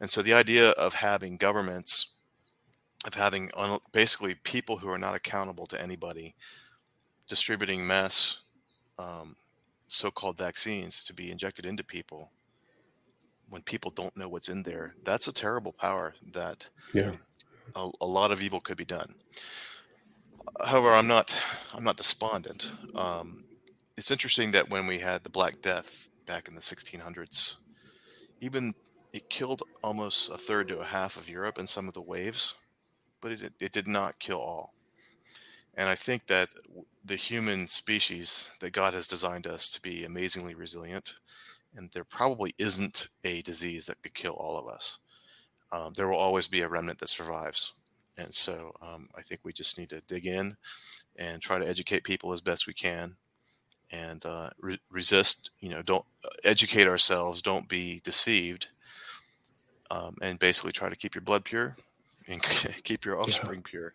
[0.00, 2.14] And so the idea of having governments,
[3.06, 6.34] of having un- basically people who are not accountable to anybody,
[7.26, 8.42] distributing mass
[8.98, 9.36] um,
[9.88, 12.30] so-called vaccines to be injected into people
[13.50, 17.12] when people don't know what's in there that's a terrible power that Yeah.
[17.74, 19.14] a, a lot of evil could be done
[20.64, 21.34] however i'm not
[21.74, 23.44] i'm not despondent um,
[23.96, 27.56] it's interesting that when we had the black death back in the 1600s
[28.40, 28.72] even
[29.12, 32.54] it killed almost a third to a half of europe in some of the waves
[33.20, 34.74] but it, it did not kill all.
[35.74, 36.48] And i think that
[37.04, 41.14] the human species that god has designed us to be amazingly resilient
[41.74, 44.98] and there probably isn't a disease that could kill all of us.
[45.70, 47.74] Um, there will always be a remnant that survives,
[48.18, 50.56] and so um, I think we just need to dig in
[51.16, 53.16] and try to educate people as best we can,
[53.90, 55.50] and uh, re- resist.
[55.60, 57.42] You know, don't uh, educate ourselves.
[57.42, 58.68] Don't be deceived,
[59.90, 61.76] um, and basically try to keep your blood pure
[62.26, 62.42] and
[62.84, 63.94] keep your offspring pure.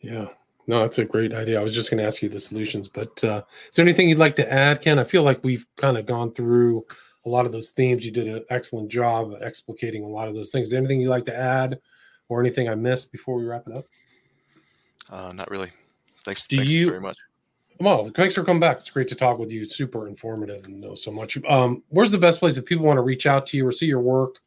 [0.00, 0.26] Yeah.
[0.66, 1.58] No, that's a great idea.
[1.58, 4.18] I was just going to ask you the solutions, but uh, is there anything you'd
[4.18, 4.98] like to add, Ken?
[5.00, 6.84] I feel like we've kind of gone through
[7.26, 8.04] a lot of those themes.
[8.04, 10.64] You did an excellent job of explicating a lot of those things.
[10.64, 11.80] Is there anything you'd like to add
[12.28, 13.86] or anything I missed before we wrap it up?
[15.10, 15.70] Uh, not really.
[16.24, 16.46] Thanks.
[16.46, 17.16] Do thanks you- very much.
[17.80, 18.78] Well, thanks for coming back.
[18.78, 19.64] It's great to talk with you.
[19.64, 21.42] Super informative and know so much.
[21.48, 23.86] Um, where's the best place if people want to reach out to you or see
[23.86, 24.40] your work?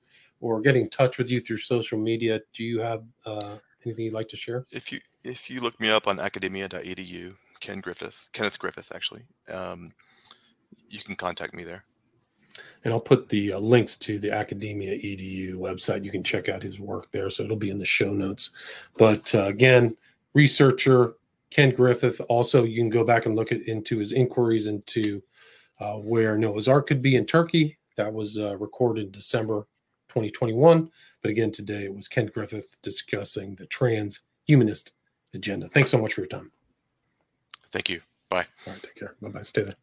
[0.44, 3.56] or get in touch with you through social media, do you have uh,
[3.86, 4.66] anything you'd like to share?
[4.72, 9.94] If you if you look me up on academia.edu, Ken Griffith, Kenneth Griffith, actually, um,
[10.90, 11.86] you can contact me there.
[12.84, 16.04] And I'll put the uh, links to the Academia EDU website.
[16.04, 17.30] You can check out his work there.
[17.30, 18.52] So it'll be in the show notes.
[18.98, 19.96] But uh, again,
[20.34, 21.16] researcher
[21.54, 22.20] Ken Griffith.
[22.30, 25.22] Also, you can go back and look at, into his inquiries into
[25.80, 27.78] uh, where Noah's Ark could be in Turkey.
[27.96, 29.68] That was uh, recorded in December
[30.10, 30.90] 2021.
[31.22, 34.92] But again, today it was Ken Griffith discussing the transhumanist
[35.36, 35.70] agenda.
[35.70, 36.52] Thanks so much for your time.
[37.72, 38.02] Thank you.
[38.30, 38.48] Bye.
[38.66, 39.16] All right, take care.
[39.22, 39.42] Bye bye.
[39.44, 39.76] Stay there.